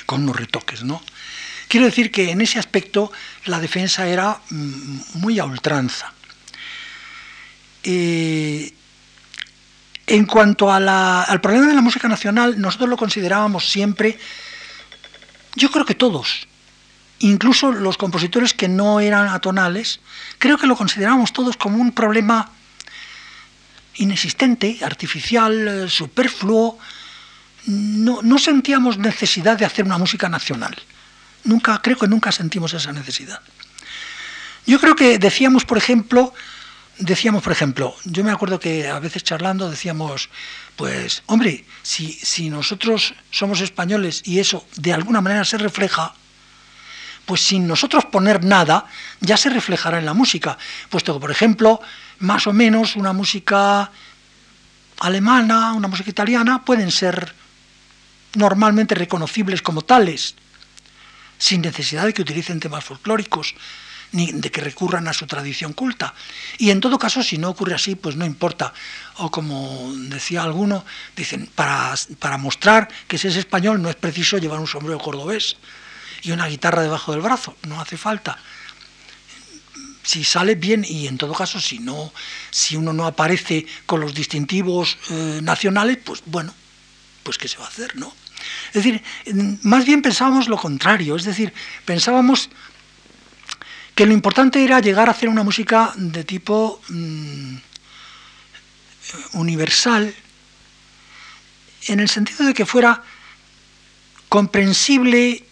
[0.05, 1.01] con unos retoques, ¿no?
[1.67, 3.11] Quiero decir que en ese aspecto
[3.45, 6.13] la defensa era mm, muy a ultranza.
[7.83, 8.73] Eh,
[10.09, 14.17] En cuanto al problema de la música nacional, nosotros lo considerábamos siempre,
[15.55, 16.47] yo creo que todos,
[17.19, 19.99] incluso los compositores que no eran atonales,
[20.37, 22.51] creo que lo considerábamos todos como un problema
[23.95, 26.77] inexistente, artificial, eh, superfluo.
[27.65, 30.73] No sentíamos necesidad de hacer una música nacional.
[31.43, 33.41] Nunca, creo que nunca sentimos esa necesidad.
[34.65, 36.33] Yo creo que decíamos, por ejemplo,
[36.99, 40.29] decíamos, por ejemplo, yo me acuerdo que a veces charlando decíamos,
[40.77, 46.13] pues, hombre, si, nosotros somos españoles y eso de alguna manera se refleja,
[47.25, 48.85] pues sin nosotros poner nada,
[49.19, 50.55] ya se reflejará en la música.
[50.89, 51.81] Puesto que, por ejemplo,
[52.19, 53.91] más o menos una música
[54.99, 57.33] alemana, una música italiana, pueden ser
[58.35, 60.35] normalmente reconocibles como tales,
[61.39, 63.55] sin necesidad de que utilicen temas folclóricos,
[64.11, 66.13] ni de que recurran a su tradición culta.
[66.57, 68.73] Y en todo caso, si no ocurre así, pues no importa.
[69.17, 70.85] O como decía alguno,
[71.15, 75.57] dicen, para, para mostrar que se es español no es preciso llevar un sombrero cordobés
[76.23, 78.37] y una guitarra debajo del brazo, no hace falta.
[80.03, 82.13] Si sale bien y en todo caso si no,
[82.49, 86.53] si uno no aparece con los distintivos eh, nacionales, pues bueno,
[87.23, 88.13] pues qué se va a hacer, ¿no?
[88.67, 89.03] Es decir,
[89.63, 91.53] más bien pensábamos lo contrario, es decir,
[91.85, 92.49] pensábamos
[93.97, 97.55] que lo importante era llegar a hacer una música de tipo mm,
[99.33, 100.13] universal,
[101.87, 103.01] en el sentido de que fuera
[104.29, 105.43] comprensible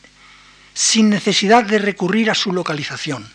[0.75, 3.27] sin necesidad de recurrir a su localización.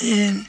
[0.00, 0.40] Eh,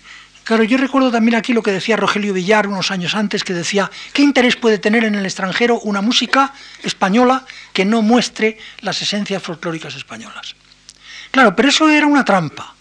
[0.44, 3.90] claro, yo recuerdo también aquí lo que decía Rogelio Villar unos años antes, que decía,
[4.14, 6.54] ¿qué interés puede tener en el extranjero una música
[6.84, 10.54] española que no muestre las esencias folclóricas españolas?
[11.32, 12.76] Claro, pero eso era una trampa.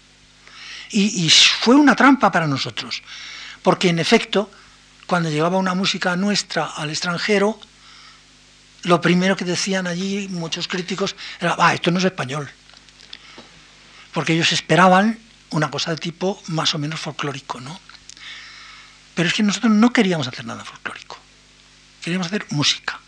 [0.91, 3.03] Y, fue una trampa para nosotros,
[3.63, 4.51] porque en efecto,
[5.07, 7.61] cuando llegaba una música nuestra al extranjero,
[8.85, 12.49] lo primero que decían allí muchos críticos era, ah, esto no es español.
[14.15, 15.19] Porque ellos esperaban
[15.51, 17.79] una cosa de tipo más o menos folclórico, ¿no?
[19.15, 21.19] Pero es que nosotros no queríamos hacer nada folclórico.
[22.01, 22.99] Queríamos hacer música.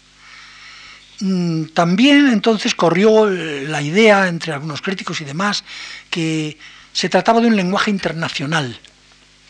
[1.20, 5.64] Mm, también entonces corrió la idea entre algunos críticos y demás
[6.08, 6.58] que
[6.92, 8.78] se trataba de un lenguaje internacional,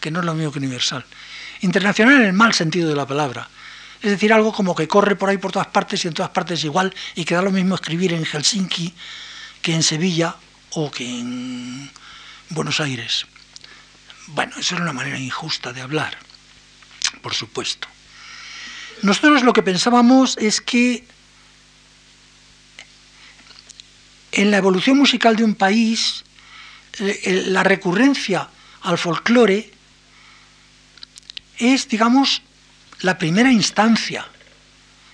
[0.00, 1.04] que no es lo mismo que universal.
[1.62, 3.48] Internacional en el mal sentido de la palabra
[4.02, 6.64] es decir, algo como que corre por ahí por todas partes y en todas partes
[6.64, 8.94] igual y que da lo mismo escribir en Helsinki
[9.60, 10.36] que en Sevilla
[10.70, 11.90] o que en
[12.48, 13.26] Buenos Aires.
[14.28, 16.16] Bueno, eso es una manera injusta de hablar,
[17.20, 17.88] por supuesto.
[19.02, 21.04] Nosotros lo que pensábamos es que
[24.32, 26.24] en la evolución musical de un país,
[26.98, 28.48] la recurrencia
[28.82, 29.70] al folclore
[31.58, 32.42] es, digamos,
[33.02, 34.26] la primera instancia.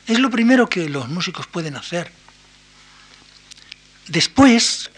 [0.07, 2.13] Es lo primero que los músicos pueden hacer.
[4.09, 4.91] Después,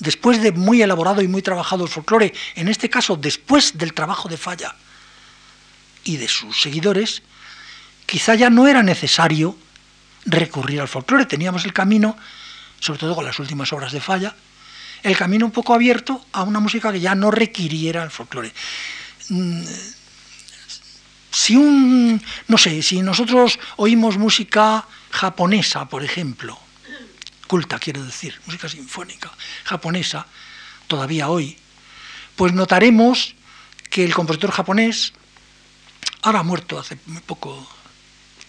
[0.00, 4.28] después de muy elaborado y muy trabajado el folclore, en este caso después del trabajo
[4.28, 4.76] de Falla
[6.04, 7.22] y de sus seguidores,
[8.04, 9.56] quizá ya no era necesario
[10.26, 11.24] recurrir al folclore.
[11.24, 12.16] Teníamos el camino,
[12.80, 14.34] sobre todo con las últimas obras de Falla,
[15.02, 18.52] el camino un poco abierto a una música que ya no requiriera el folclore.
[19.28, 19.62] Mm,
[21.30, 26.58] si un, no sé, si nosotros oímos música japonesa, por ejemplo,
[27.46, 29.30] culta quiero decir, música sinfónica
[29.64, 30.26] japonesa,
[30.86, 31.56] todavía hoy,
[32.36, 33.34] pues notaremos
[33.90, 35.12] que el compositor japonés,
[36.22, 37.66] ahora muerto hace muy poco,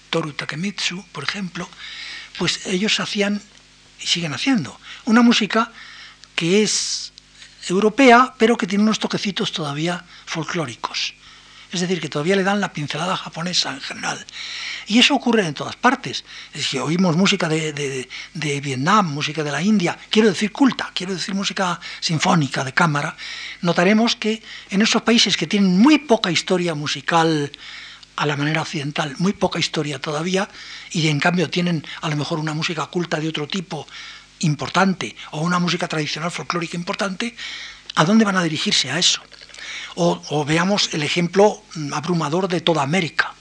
[0.10, 1.70] Toru Takemitsu, por ejemplo,
[2.38, 3.42] pues ellos hacían
[4.02, 5.72] y siguen haciendo una música
[6.36, 7.12] que es
[7.68, 11.14] europea, pero que tiene unos toquecitos todavía folclóricos.
[11.72, 14.26] Es decir, que todavía le dan la pincelada japonesa en general.
[14.88, 16.26] Y eso ocurre en todas partes.
[16.56, 21.80] Si oímos música de, Vietnam, música de la India, quiero decir culta, quiero decir música
[22.00, 23.16] sinfónica de cámara,
[23.62, 24.42] notaremos que
[24.72, 27.52] en esos países que tienen muy poca historia musical
[28.20, 30.50] a la manera occidental, muy poca historia todavía,
[30.92, 33.88] y en cambio tienen a lo mejor una música culta de otro tipo
[34.40, 37.34] importante o una música tradicional folclórica importante,
[37.96, 39.22] ¿a dónde van a dirigirse a eso?
[39.96, 41.64] O, veamos el ejemplo
[41.94, 43.34] abrumador de toda América.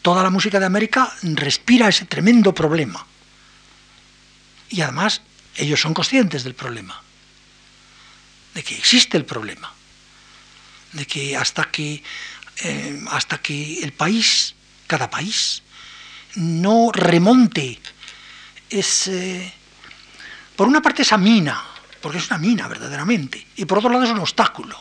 [0.00, 3.06] Toda la música de América respira ese tremendo problema.
[4.68, 5.20] Y además
[5.56, 7.02] ellos son conscientes del problema,
[8.54, 9.72] de que existe el problema,
[10.92, 12.02] de que hasta que,
[12.62, 14.54] eh, hasta que el país,
[14.86, 15.62] cada país,
[16.36, 17.80] no remonte
[18.70, 19.52] ese,
[20.56, 21.62] por una parte esa mina,
[22.00, 24.78] porque es una mina verdaderamente, y por otro lado es un obstáculo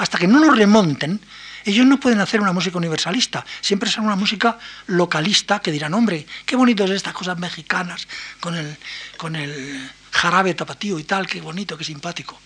[0.00, 1.20] hasta que no nos remonten,
[1.64, 6.26] Ellos no pueden hacer una música universalista, siempre será una música localista que dirán, hombre,
[6.46, 8.08] qué bonito es estas cosas mexicanas
[8.40, 8.76] con el,
[9.18, 12.40] con el jarabe tapatío y tal, qué bonito, qué simpático.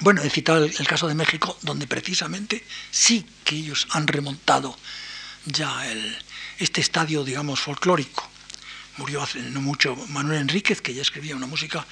[0.00, 4.76] Bueno, he citado el, caso de México, donde precisamente sí que ellos han remontado
[5.46, 5.84] ya
[6.58, 8.28] este estadio, digamos, folclórico.
[8.98, 11.86] Murió hace no mucho Manuel Enríquez, que ya escribía una música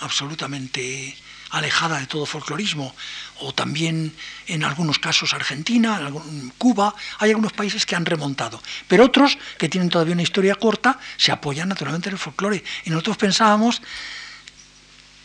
[0.00, 1.16] absolutamente
[1.50, 2.94] alejada de todo folclorismo,
[3.38, 4.12] o también
[4.48, 6.10] en algunos casos Argentina,
[6.58, 10.98] Cuba, hay algunos países que han remontado, pero otros que tienen todavía una historia corta
[11.16, 12.64] se apoyan naturalmente en el folclore.
[12.84, 13.82] Y nosotros pensábamos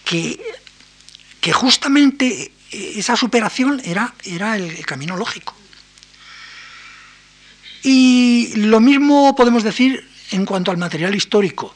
[0.05, 0.39] que,
[1.39, 5.55] que justamente esa superación era, era el camino lógico.
[7.83, 11.73] Y lo mismo podemos decir en cuanto al material histórico.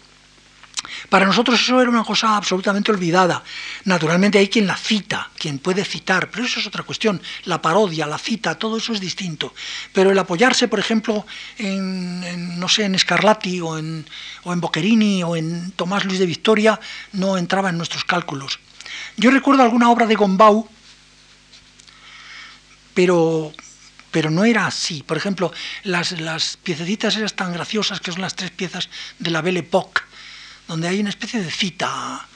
[1.10, 3.44] Para nosotros eso era una cosa absolutamente olvidada.
[3.86, 7.22] Naturalmente hay quien la cita, quien puede citar, pero eso es otra cuestión.
[7.46, 9.54] La parodia, la cita, todo eso es distinto.
[9.92, 11.26] Pero el apoyarse, por ejemplo,
[11.58, 14.06] en, no sé, en Scarlatti o en,
[14.44, 16.80] o en Boccherini o en Tomás Luis de Victoria
[17.14, 18.60] no entraba en nuestros cálculos.
[19.18, 20.68] Yo recuerdo alguna obra de Gombau,
[22.94, 23.54] pero
[24.14, 25.02] pero no era así.
[25.02, 25.52] Por ejemplo,
[25.84, 28.88] las, las piececitas esas tan graciosas que son las tres piezas
[29.18, 30.04] de la Belle Époque,
[30.68, 32.28] donde hay una especie de cita,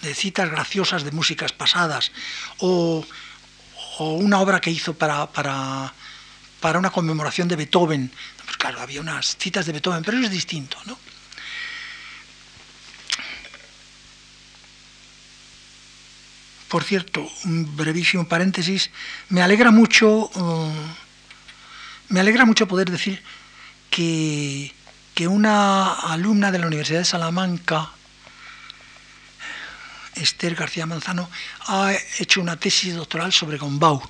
[0.00, 2.10] de citas graciosas de músicas pasadas,
[2.58, 3.06] o,
[3.98, 5.92] una obra que hizo para, para,
[6.60, 8.10] para, una conmemoración de Beethoven.
[8.44, 10.98] Pues claro, había unas citas de Beethoven, pero eso es distinto, ¿no?
[16.68, 18.90] Por cierto, un brevísimo paréntesis,
[19.28, 20.72] me alegra mucho, uh,
[22.08, 23.22] me alegra mucho poder decir
[23.90, 24.74] que
[25.16, 27.90] que una alumna de la Universidad de Salamanca,
[30.14, 31.30] Esther García Manzano,
[31.68, 34.02] ha hecho una tesis doctoral sobre Gombau,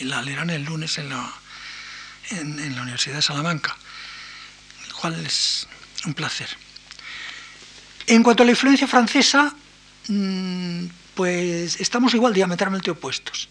[0.00, 1.30] y la leerán el lunes en la,
[2.30, 3.76] en, la Universidad de Salamanca,
[4.88, 5.68] lo cual es
[6.06, 6.48] un placer.
[8.06, 9.54] En cuanto a la influencia francesa,
[10.08, 10.86] mm,
[11.18, 13.48] pues estamos igual diametralmente opuestos.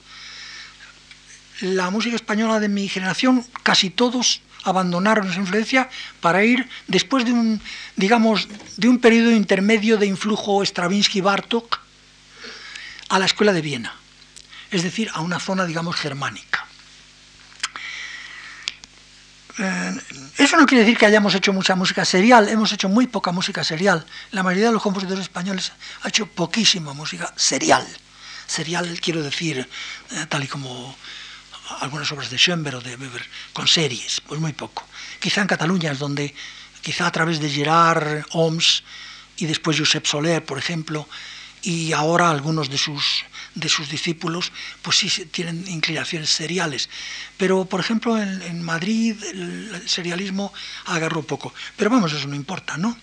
[1.59, 5.89] La música española de mi generación, casi todos abandonaron esa influencia
[6.21, 7.61] para ir después de un,
[7.97, 8.47] digamos,
[8.77, 11.79] de un periodo intermedio de influjo Stravinsky-Bartok
[13.09, 13.93] a la escuela de Viena,
[14.71, 16.66] es decir, a una zona, digamos, germánica.
[19.59, 20.01] Eh,
[20.37, 23.63] eso no quiere decir que hayamos hecho mucha música serial, hemos hecho muy poca música
[23.63, 24.05] serial.
[24.31, 25.71] La mayoría de los compositores españoles
[26.03, 27.85] ha hecho poquísima música serial.
[28.45, 29.67] Serial quiero decir,
[30.11, 30.95] eh, tal y como
[31.81, 34.85] algunas obras de Schoenberg o de Weber con series, pues muy poco.
[35.19, 36.33] Quizá en Cataluña es donde,
[36.81, 38.83] quizá a través de Gerard Homs
[39.37, 41.07] y después Josep Soler, por ejemplo,
[41.61, 43.25] y ahora algunos de sus,
[43.57, 44.51] de sus discípulos,
[44.81, 46.89] pues sí tienen inclinaciones seriales.
[47.37, 50.53] Pero, por ejemplo, en, Madrid el serialismo
[50.85, 51.53] agarró poco.
[51.75, 52.97] Pero vamos, eso no importa, ¿no?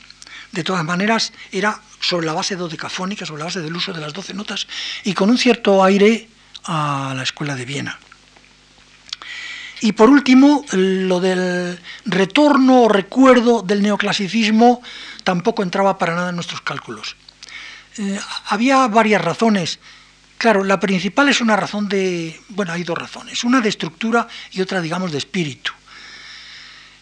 [0.53, 4.13] De todas maneras, era sobre la base dodecafónica, sobre la base del uso de las
[4.13, 4.69] doce notas,
[5.03, 6.29] y con un cierto aire
[6.65, 7.99] a la escuela de Viena.
[9.81, 14.81] Y por último, lo del retorno o recuerdo del neoclasicismo
[15.25, 17.17] tampoco entraba para nada en nuestros cálculos.
[17.99, 19.81] Eh, había varias razones.
[20.39, 24.61] Claro, la principal es una razón de, bueno, hay dos razones, una de estructura y
[24.61, 25.73] otra, digamos, de espíritu.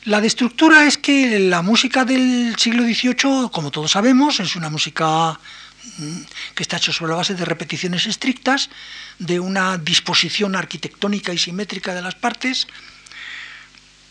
[0.05, 4.69] La de estructura es que la música del siglo XVIII, como todos sabemos, es una
[4.69, 5.39] música
[5.99, 6.23] Mm,
[6.55, 8.71] que está hecho sobre la base de repeticiones estrictas,
[9.19, 12.69] de una disposición arquitectónica y simétrica de las partes,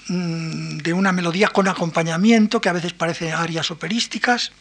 [0.08, 4.52] mm, de una melodía con acompañamiento que a veces parece arias operísticas.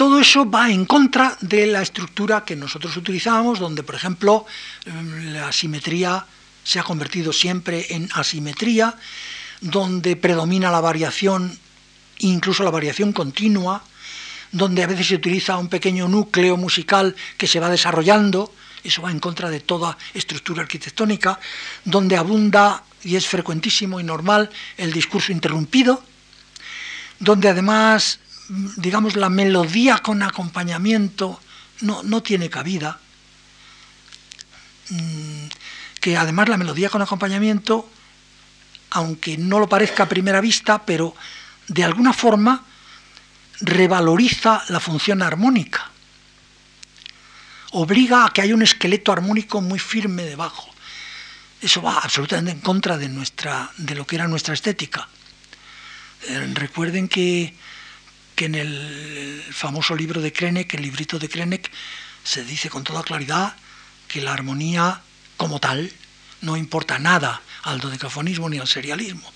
[0.00, 4.46] Todo eso va en contra de la estructura que nosotros utilizábamos, donde, por ejemplo,
[4.86, 6.24] mm, la simetría
[6.64, 8.96] se ha convertido siempre en asimetría,
[9.60, 11.52] donde predomina la variación,
[12.20, 13.84] incluso la variación continua,
[14.52, 19.10] donde a veces se utiliza un pequeño núcleo musical que se va desarrollando, eso va
[19.10, 21.38] en contra de toda estructura arquitectónica,
[21.84, 24.48] donde abunda, y es frecuentísimo y normal,
[24.78, 26.02] el discurso interrumpido,
[27.18, 28.18] donde además,
[28.76, 31.40] digamos, la melodía con acompañamiento
[31.82, 32.98] no, no tiene cabida,
[34.90, 35.46] mm,
[36.00, 37.88] que además la melodía con acompañamiento,
[38.90, 41.14] aunque no lo parezca a primera vista, pero
[41.68, 42.64] de alguna forma
[43.60, 45.88] revaloriza la función armónica,
[47.72, 50.68] obliga a que haya un esqueleto armónico muy firme debajo.
[51.60, 55.06] Eso va absolutamente en contra de, nuestra, de lo que era nuestra estética.
[56.26, 57.54] Eh, recuerden que,
[58.40, 61.70] que, en el famoso libro de Krenek, el librito de Krenek,
[62.24, 63.54] se dice con toda claridad
[64.08, 65.02] que la armonía
[65.36, 65.92] como tal,
[66.40, 69.30] no importa nada al dodecafonismo ni al serialismo.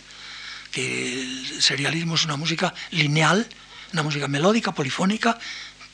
[0.72, 3.46] Que el serialismo es una música lineal,
[3.92, 5.38] una música melódica, polifónica,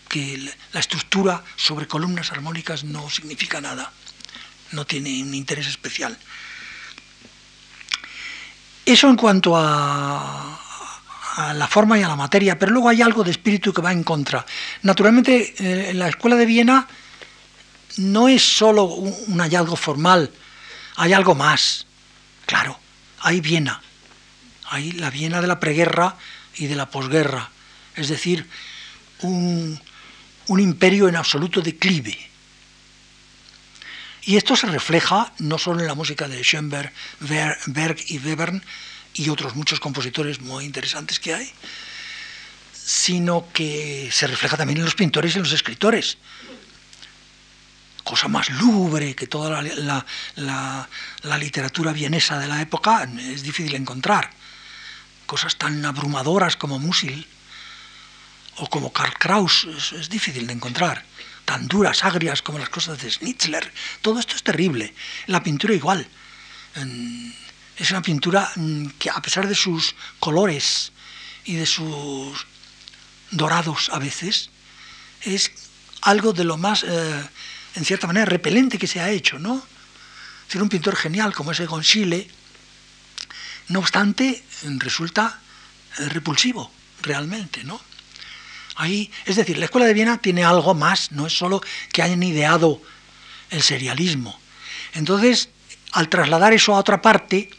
[0.09, 3.93] que la estructura sobre columnas armónicas no significa nada,
[4.71, 6.17] no tiene un interés especial.
[8.87, 10.70] Eso en cuanto a,
[11.55, 14.03] la forma y a la materia, pero luego hay algo de espíritu que va en
[14.03, 14.45] contra.
[14.83, 16.87] Naturalmente, eh, la escuela de Viena
[17.99, 20.31] no es solo un hallazgo formal,
[20.97, 21.87] hay algo más.
[22.47, 22.79] Claro,
[23.21, 23.81] hay Viena,
[24.71, 26.17] hay la Viena de la preguerra
[26.57, 27.51] y de la posguerra,
[27.95, 28.49] es decir,
[29.23, 29.81] un,
[30.49, 32.19] un imperio en absoluto declive.
[34.23, 38.63] Y esto se refleja no solo en la música de Schoenberg, Berg y Webern
[39.21, 41.53] y otros muchos compositores muy interesantes que hay,
[42.73, 46.19] sino que se refleja también en los pintores y en los escritores
[48.11, 54.31] cosa más lúgubre que toda la, literatura vienesa de la época, es difícil encontrar.
[55.27, 57.25] Cosas tan abrumadoras como Musil
[58.57, 61.05] o como Karl Kraus, es, difícil de encontrar.
[61.45, 63.73] Tan duras, agrias como las cosas de Schnitzler.
[64.03, 64.93] Todo esto es terrible.
[65.27, 66.09] La pintura igual.
[67.81, 70.93] Es una pintura mm, que a pesar de sus colores
[71.45, 72.47] y de sus
[73.31, 74.51] dorados a veces,
[75.23, 75.51] es
[76.03, 77.29] algo de lo más eh,
[77.75, 79.65] en cierta manera, repelente que se ha hecho, ¿no?
[80.47, 82.29] Ser un pintor genial como ese Gonchile,
[83.69, 84.45] no obstante,
[84.79, 85.41] resulta
[85.99, 86.71] eh, repulsivo,
[87.01, 87.81] realmente, ¿no?
[88.77, 91.63] Ahí, es decir, la Escuela de Viena tiene algo más, no es solo
[91.93, 92.83] que hayan ideado
[93.49, 94.39] el serialismo.
[94.93, 95.49] Entonces,
[95.93, 97.51] al trasladar eso a otra parte,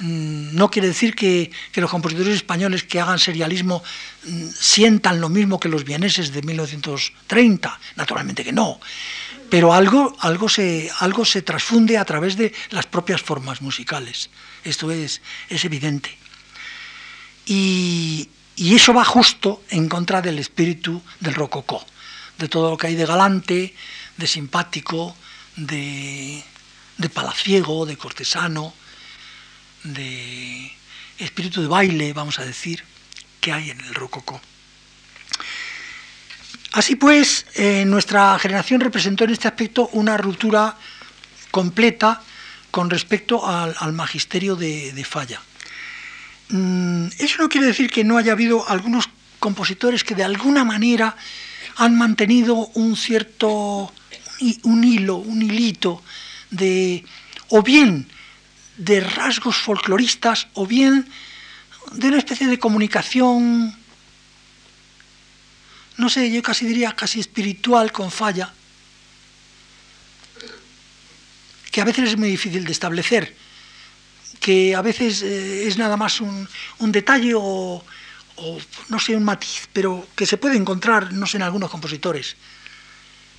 [0.00, 3.82] no quiere decir que, los compositores españoles que hagan serialismo
[4.24, 8.80] mm, sientan lo mismo que los vieneses de 1930, naturalmente que no,
[9.50, 14.30] pero algo, algo, se, algo se transfunde a través de las propias formas musicales.
[14.62, 16.16] Esto es, es evidente.
[17.46, 21.86] Y, eso va justo en contra del espíritu del rococó,
[22.38, 23.72] de todo lo que hay de galante,
[24.16, 25.14] de simpático,
[25.54, 26.42] de,
[26.96, 28.74] de palaciego, de cortesano,
[29.84, 30.70] de
[31.18, 32.84] espíritu de baile, vamos a decir,
[33.40, 34.40] que hay en el rococó.
[36.72, 40.76] Así pues, eh, nuestra generación representó en este aspecto una ruptura
[41.50, 42.22] completa
[42.70, 45.40] con respecto al, magisterio de, Falla.
[46.50, 49.08] Mm, eso no quiere decir que no haya habido algunos
[49.38, 51.16] compositores que de alguna manera
[51.76, 53.92] han mantenido un cierto
[54.62, 56.02] un hilo, un hilito
[56.50, 57.04] de
[57.48, 58.06] o bien
[58.78, 61.06] de rasgos folcloristas o bien
[61.92, 63.76] de una especie de comunicación
[65.98, 68.54] no sé, yo casi diría casi espiritual con falla,
[71.72, 73.36] que a veces es muy difícil de establecer,
[74.38, 76.48] que a veces eh, es nada más un,
[76.78, 77.84] detalle o,
[78.88, 82.36] no sé, un matiz, pero que se puede encontrar, no sé, en algunos compositores.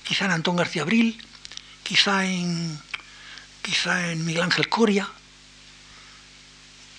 [0.04, 1.18] Quizá en Antón García Abril,
[1.82, 2.78] quizá en,
[3.62, 5.08] quizá en Miguel Ángel Coria,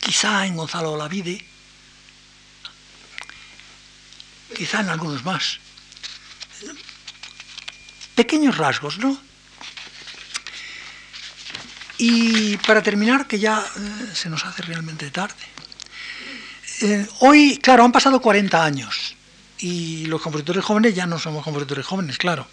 [0.02, 1.46] quizá en Gonzalo Olavide,
[4.54, 5.60] quizá en algunos más.
[8.16, 9.18] Pequeños rasgos, ¿no?
[11.98, 15.46] Y para terminar, que ya eh, se nos hace realmente tarde.
[16.82, 19.16] Eh, hoy, claro, han pasado 40 años
[19.60, 22.48] y los compositores jóvenes ya no somos compositores jóvenes, claro.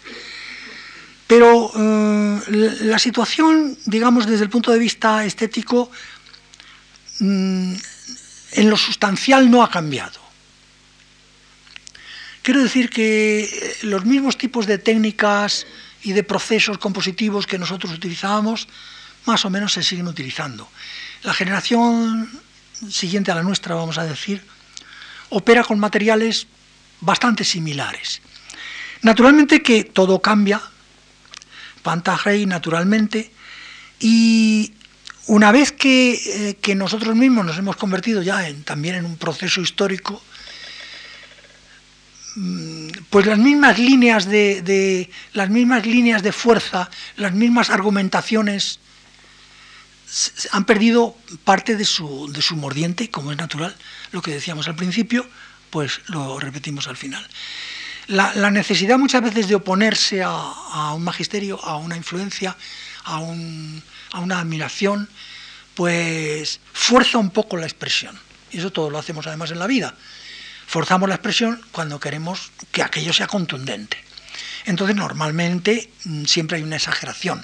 [1.25, 5.91] Pero eh, la situación, digamos, desde el punto de vista estético,
[7.19, 7.73] mm,
[8.53, 10.19] en lo sustancial no ha cambiado.
[12.41, 15.67] Quiero decir que eh, los mismos tipos de técnicas
[16.03, 18.67] y de procesos compositivos que nosotros utilizábamos,
[19.25, 20.69] más o menos se siguen utilizando.
[21.23, 22.29] La generación
[22.89, 24.41] siguiente a la nuestra, vamos a decir,
[25.29, 26.47] opera con materiales
[27.01, 28.21] bastante similares.
[29.01, 30.61] Naturalmente que todo cambia,
[31.83, 33.31] Pantagey naturalmente,
[33.99, 34.73] y
[35.29, 39.61] una vez que, eh, nosotros mismos nos hemos convertido ya en, también en un proceso
[39.61, 40.21] histórico,
[42.35, 48.79] Mm, pues las mismas líneas de, las mismas líneas de fuerza, las mismas argumentaciones
[50.51, 53.75] han perdido parte de su, de su mordiente, como es natural,
[54.11, 55.27] lo que decíamos al principio,
[55.69, 57.27] pues lo repetimos al final.
[58.07, 62.55] La, necesidad muchas veces de oponerse a, un magisterio, a una influencia,
[63.03, 63.19] a,
[64.11, 65.09] a una admiración,
[65.75, 68.19] pues fuerza un poco la expresión.
[68.51, 69.95] Y eso todo lo hacemos además en la vida
[70.69, 73.97] forzamos la expresión cuando queremos que aquello sea contundente.
[74.65, 77.43] Entonces, normalmente mm, siempre hay una exageración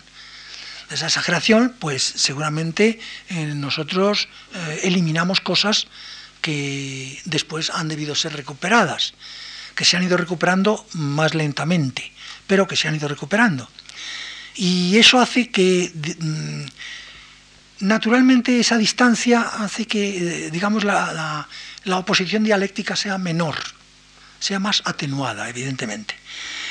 [0.91, 2.99] esa exageración, pues seguramente
[3.29, 5.87] eh, nosotros eh, eliminamos cosas
[6.41, 9.15] que después han debido ser recuperadas,
[9.73, 12.11] que se han ido recuperando más lentamente,
[12.45, 13.67] pero que se han ido recuperando.
[14.55, 21.47] Y eso hace que, mm, naturalmente, esa distancia hace que, eh, digamos, la,
[21.85, 23.55] oposición dialéctica sea menor,
[24.39, 26.15] sea más atenuada, evidentemente.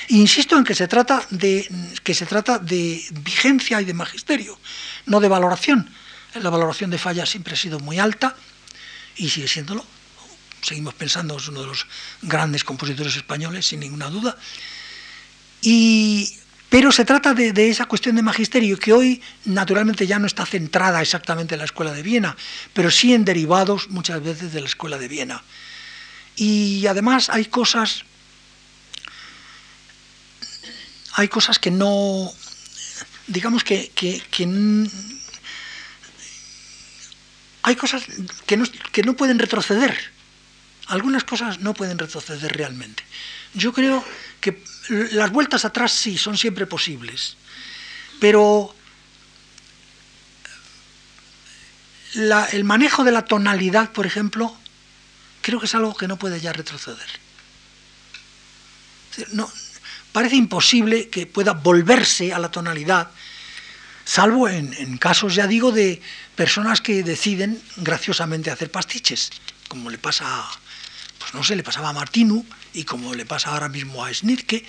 [0.09, 1.69] Insisto en que se trata de
[2.03, 4.59] que se trata de vigencia y de magisterio,
[5.07, 5.89] no de valoración.
[6.35, 8.35] La valoración de Falla siempre ha sido muy alta
[9.17, 9.87] y sigue siéndolo.
[10.63, 11.87] Seguimos pensando, es uno de los
[12.23, 14.37] grandes compositores españoles, sin ninguna duda.
[15.63, 16.37] Y
[16.69, 21.01] pero se trata de, esa cuestión de magisterio que hoy naturalmente ya no está centrada
[21.01, 22.37] exactamente en la Escuela de Viena,
[22.73, 25.43] pero sí en derivados muchas veces de la Escuela de Viena.
[26.37, 28.05] Y además hay cosas,
[31.13, 32.33] hay cosas que no,
[33.29, 33.93] digamos que,
[37.63, 38.03] hay cosas
[38.47, 39.97] que no, que no pueden retroceder.
[40.87, 43.05] Algunas cosas no pueden retroceder realmente.
[43.55, 44.05] Yo creo
[44.41, 44.63] que
[45.13, 47.37] las vueltas atrás sí, son siempre posibles,
[48.21, 48.75] pero
[52.15, 54.57] el manejo de la tonalidad, por ejemplo,
[55.41, 57.09] creo que es algo que no puede ya retroceder.
[59.33, 59.51] No,
[60.13, 63.11] parece imposible que pueda volverse a la tonalidad,
[64.05, 66.03] salvo en, casos, ya digo, de
[66.35, 69.31] personas que deciden graciosamente hacer pastiches,
[69.69, 70.45] como le pasa
[71.19, 72.45] pues no sé, le pasaba a Martinu
[72.75, 74.65] y como le pasa ahora mismo a Snitke,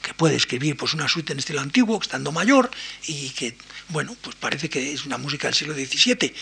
[0.00, 2.70] que puede escribir pues una suite en estilo antiguo, estando mayor,
[3.06, 3.56] y que,
[3.88, 6.32] bueno, pues parece que es una música del siglo XVII.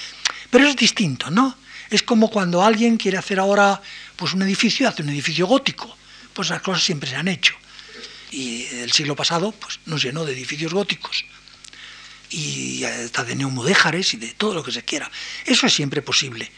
[0.50, 1.56] Pero es distinto, ¿no?
[1.88, 3.80] Es como cuando alguien quiere hacer ahora
[4.16, 5.96] pues un edificio, hace un edificio gótico.
[6.34, 7.54] Pues las cosas siempre se han hecho.
[8.30, 11.24] Y el siglo pasado pues, nos llenó de edificios góticos.
[12.28, 15.10] Y hasta de neumodéjares y de todo lo que se quiera.
[15.46, 16.50] Eso es siempre posible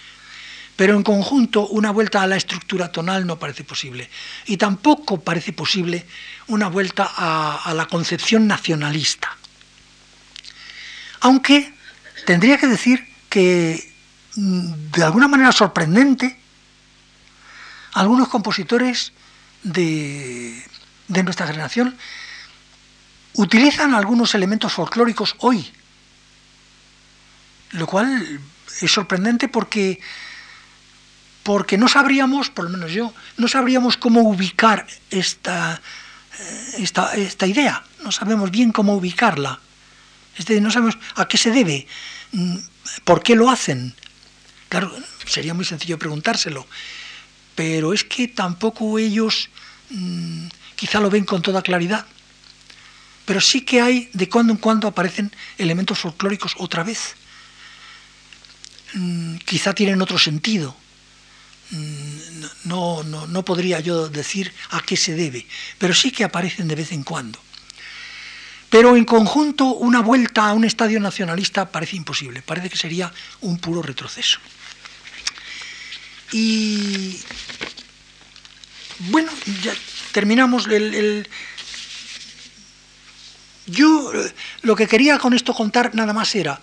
[0.79, 4.09] pero en conjunto una vuelta a la estructura tonal no parece posible.
[4.47, 6.07] Y tampoco parece posible
[6.47, 9.37] una vuelta a, la concepción nacionalista.
[11.18, 11.74] Aunque
[12.26, 13.93] tendría que decir que,
[14.37, 16.39] mm, de alguna manera sorprendente,
[17.95, 19.12] algunos compositores
[19.64, 20.64] de,
[21.09, 21.99] de nuestra generación
[23.33, 25.72] utilizan algunos elementos folclóricos hoy,
[27.72, 28.41] lo cual
[28.81, 29.99] es sorprendente porque
[31.49, 35.80] porque no sabríamos, por lo menos yo, no sabríamos cómo ubicar esta,
[36.38, 39.59] eh, esta, esta idea, no sabemos bien cómo ubicarla,
[40.61, 41.86] no sabemos a qué se debe,
[42.32, 42.57] mm,
[43.03, 43.94] por qué lo hacen.
[44.68, 44.94] Claro,
[45.24, 46.66] sería muy sencillo preguntárselo,
[47.55, 49.49] pero es que tampoco ellos
[49.88, 52.05] mm, quizá lo ven con toda claridad.
[53.24, 57.14] Pero sí que hay, de cuando en cuando aparecen elementos folclóricos otra vez.
[58.92, 60.76] Mm, quizá tienen otro sentido
[62.64, 65.46] no, no, no podría yo decir a qué se debe,
[65.78, 67.38] pero sí que aparecen de vez en cuando.
[68.70, 73.58] Pero en conjunto una vuelta a un estadio nacionalista parece imposible, parece que sería un
[73.58, 74.38] puro retroceso.
[76.32, 77.18] Y
[78.98, 79.30] bueno,
[79.62, 79.72] ya
[80.12, 81.28] terminamos el,
[83.66, 86.61] yo eh, lo que quería con esto contar nada más era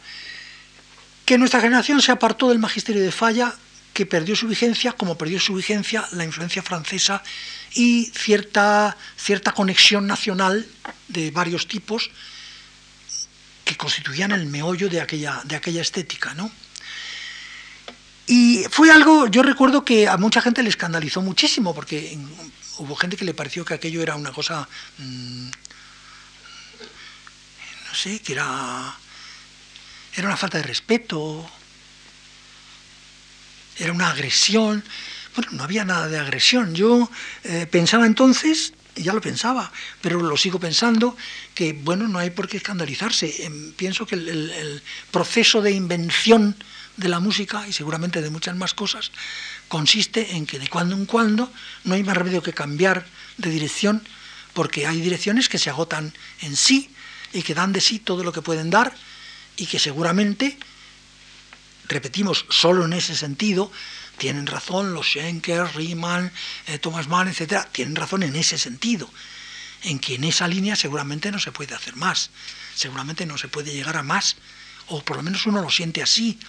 [1.26, 3.56] que nuestra generación se apartó del magisterio de Falla
[3.96, 7.24] que perdió su vigencia, como perdió su vigencia la influencia francesa
[7.74, 10.68] y cierta, cierta conexión nacional
[11.08, 12.12] de varios tipos
[13.64, 16.34] que constituían el meollo de aquella, de aquella estética.
[16.34, 16.52] ¿no?
[18.28, 22.20] Y fue algo, yo recuerdo que a mucha gente le escandalizó muchísimo, porque
[22.80, 24.68] hubo gente que le pareció que aquello era una cosa,
[24.98, 25.48] mm,
[27.88, 28.94] no sé, que era,
[30.18, 31.50] era una falta de respeto,
[33.77, 34.84] era una agresión.
[35.35, 36.73] Bueno, no había nada de agresión.
[36.76, 37.10] Yo
[37.43, 39.72] eh, pensaba entonces, y ya lo pensaba,
[40.02, 41.18] pero lo sigo pensando,
[41.53, 43.45] que bueno, no hay por qué escandalizarse.
[43.45, 44.81] Em, pienso que el,
[45.11, 46.56] proceso de invención
[46.95, 49.11] de la música, y seguramente de muchas más cosas,
[49.68, 51.52] consiste en que de cuando en cuando
[51.84, 53.06] no hay más remedio que cambiar
[53.38, 54.02] de dirección,
[54.53, 56.89] porque hay direcciones que se agotan en sí
[57.34, 58.95] y que dan de sí todo lo que pueden dar
[59.57, 60.57] y que seguramente
[61.88, 63.72] repetimos, solo en ese sentido,
[64.18, 66.32] tienen razón los Schenker, Riemann,
[66.68, 69.10] eh, Thomas Mann, etc., tienen razón en ese sentido,
[69.84, 72.32] en que en esa línea seguramente no se puede hacer más,
[72.76, 74.38] seguramente no se puede llegar a más,
[74.88, 76.40] o por lo menos uno lo siente así.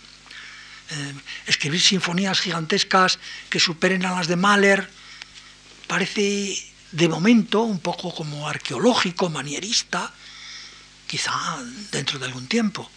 [0.88, 1.14] Eh,
[1.46, 3.18] escribir sinfonías gigantescas
[3.50, 4.88] que superen a las de Mahler
[5.88, 6.56] parece
[6.92, 10.12] de momento un poco como arqueológico, manierista,
[11.06, 11.32] quizá
[11.90, 12.90] dentro de algún tiempo.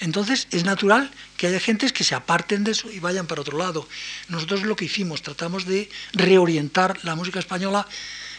[0.00, 3.58] Entonces es natural que haya gentes que se aparten de eso y vayan para otro
[3.58, 3.88] lado.
[4.28, 7.86] Nosotros lo que hicimos, tratamos de reorientar la música española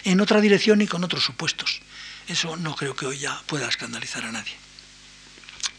[0.04, 1.82] en otra dirección y con otros supuestos.
[2.28, 4.54] Eso no creo que hoy ya pueda escandalizar a nadie.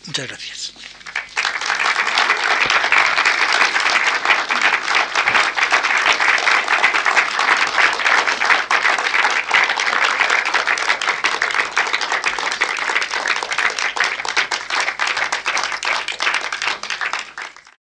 [0.06, 0.72] Muchas gracias.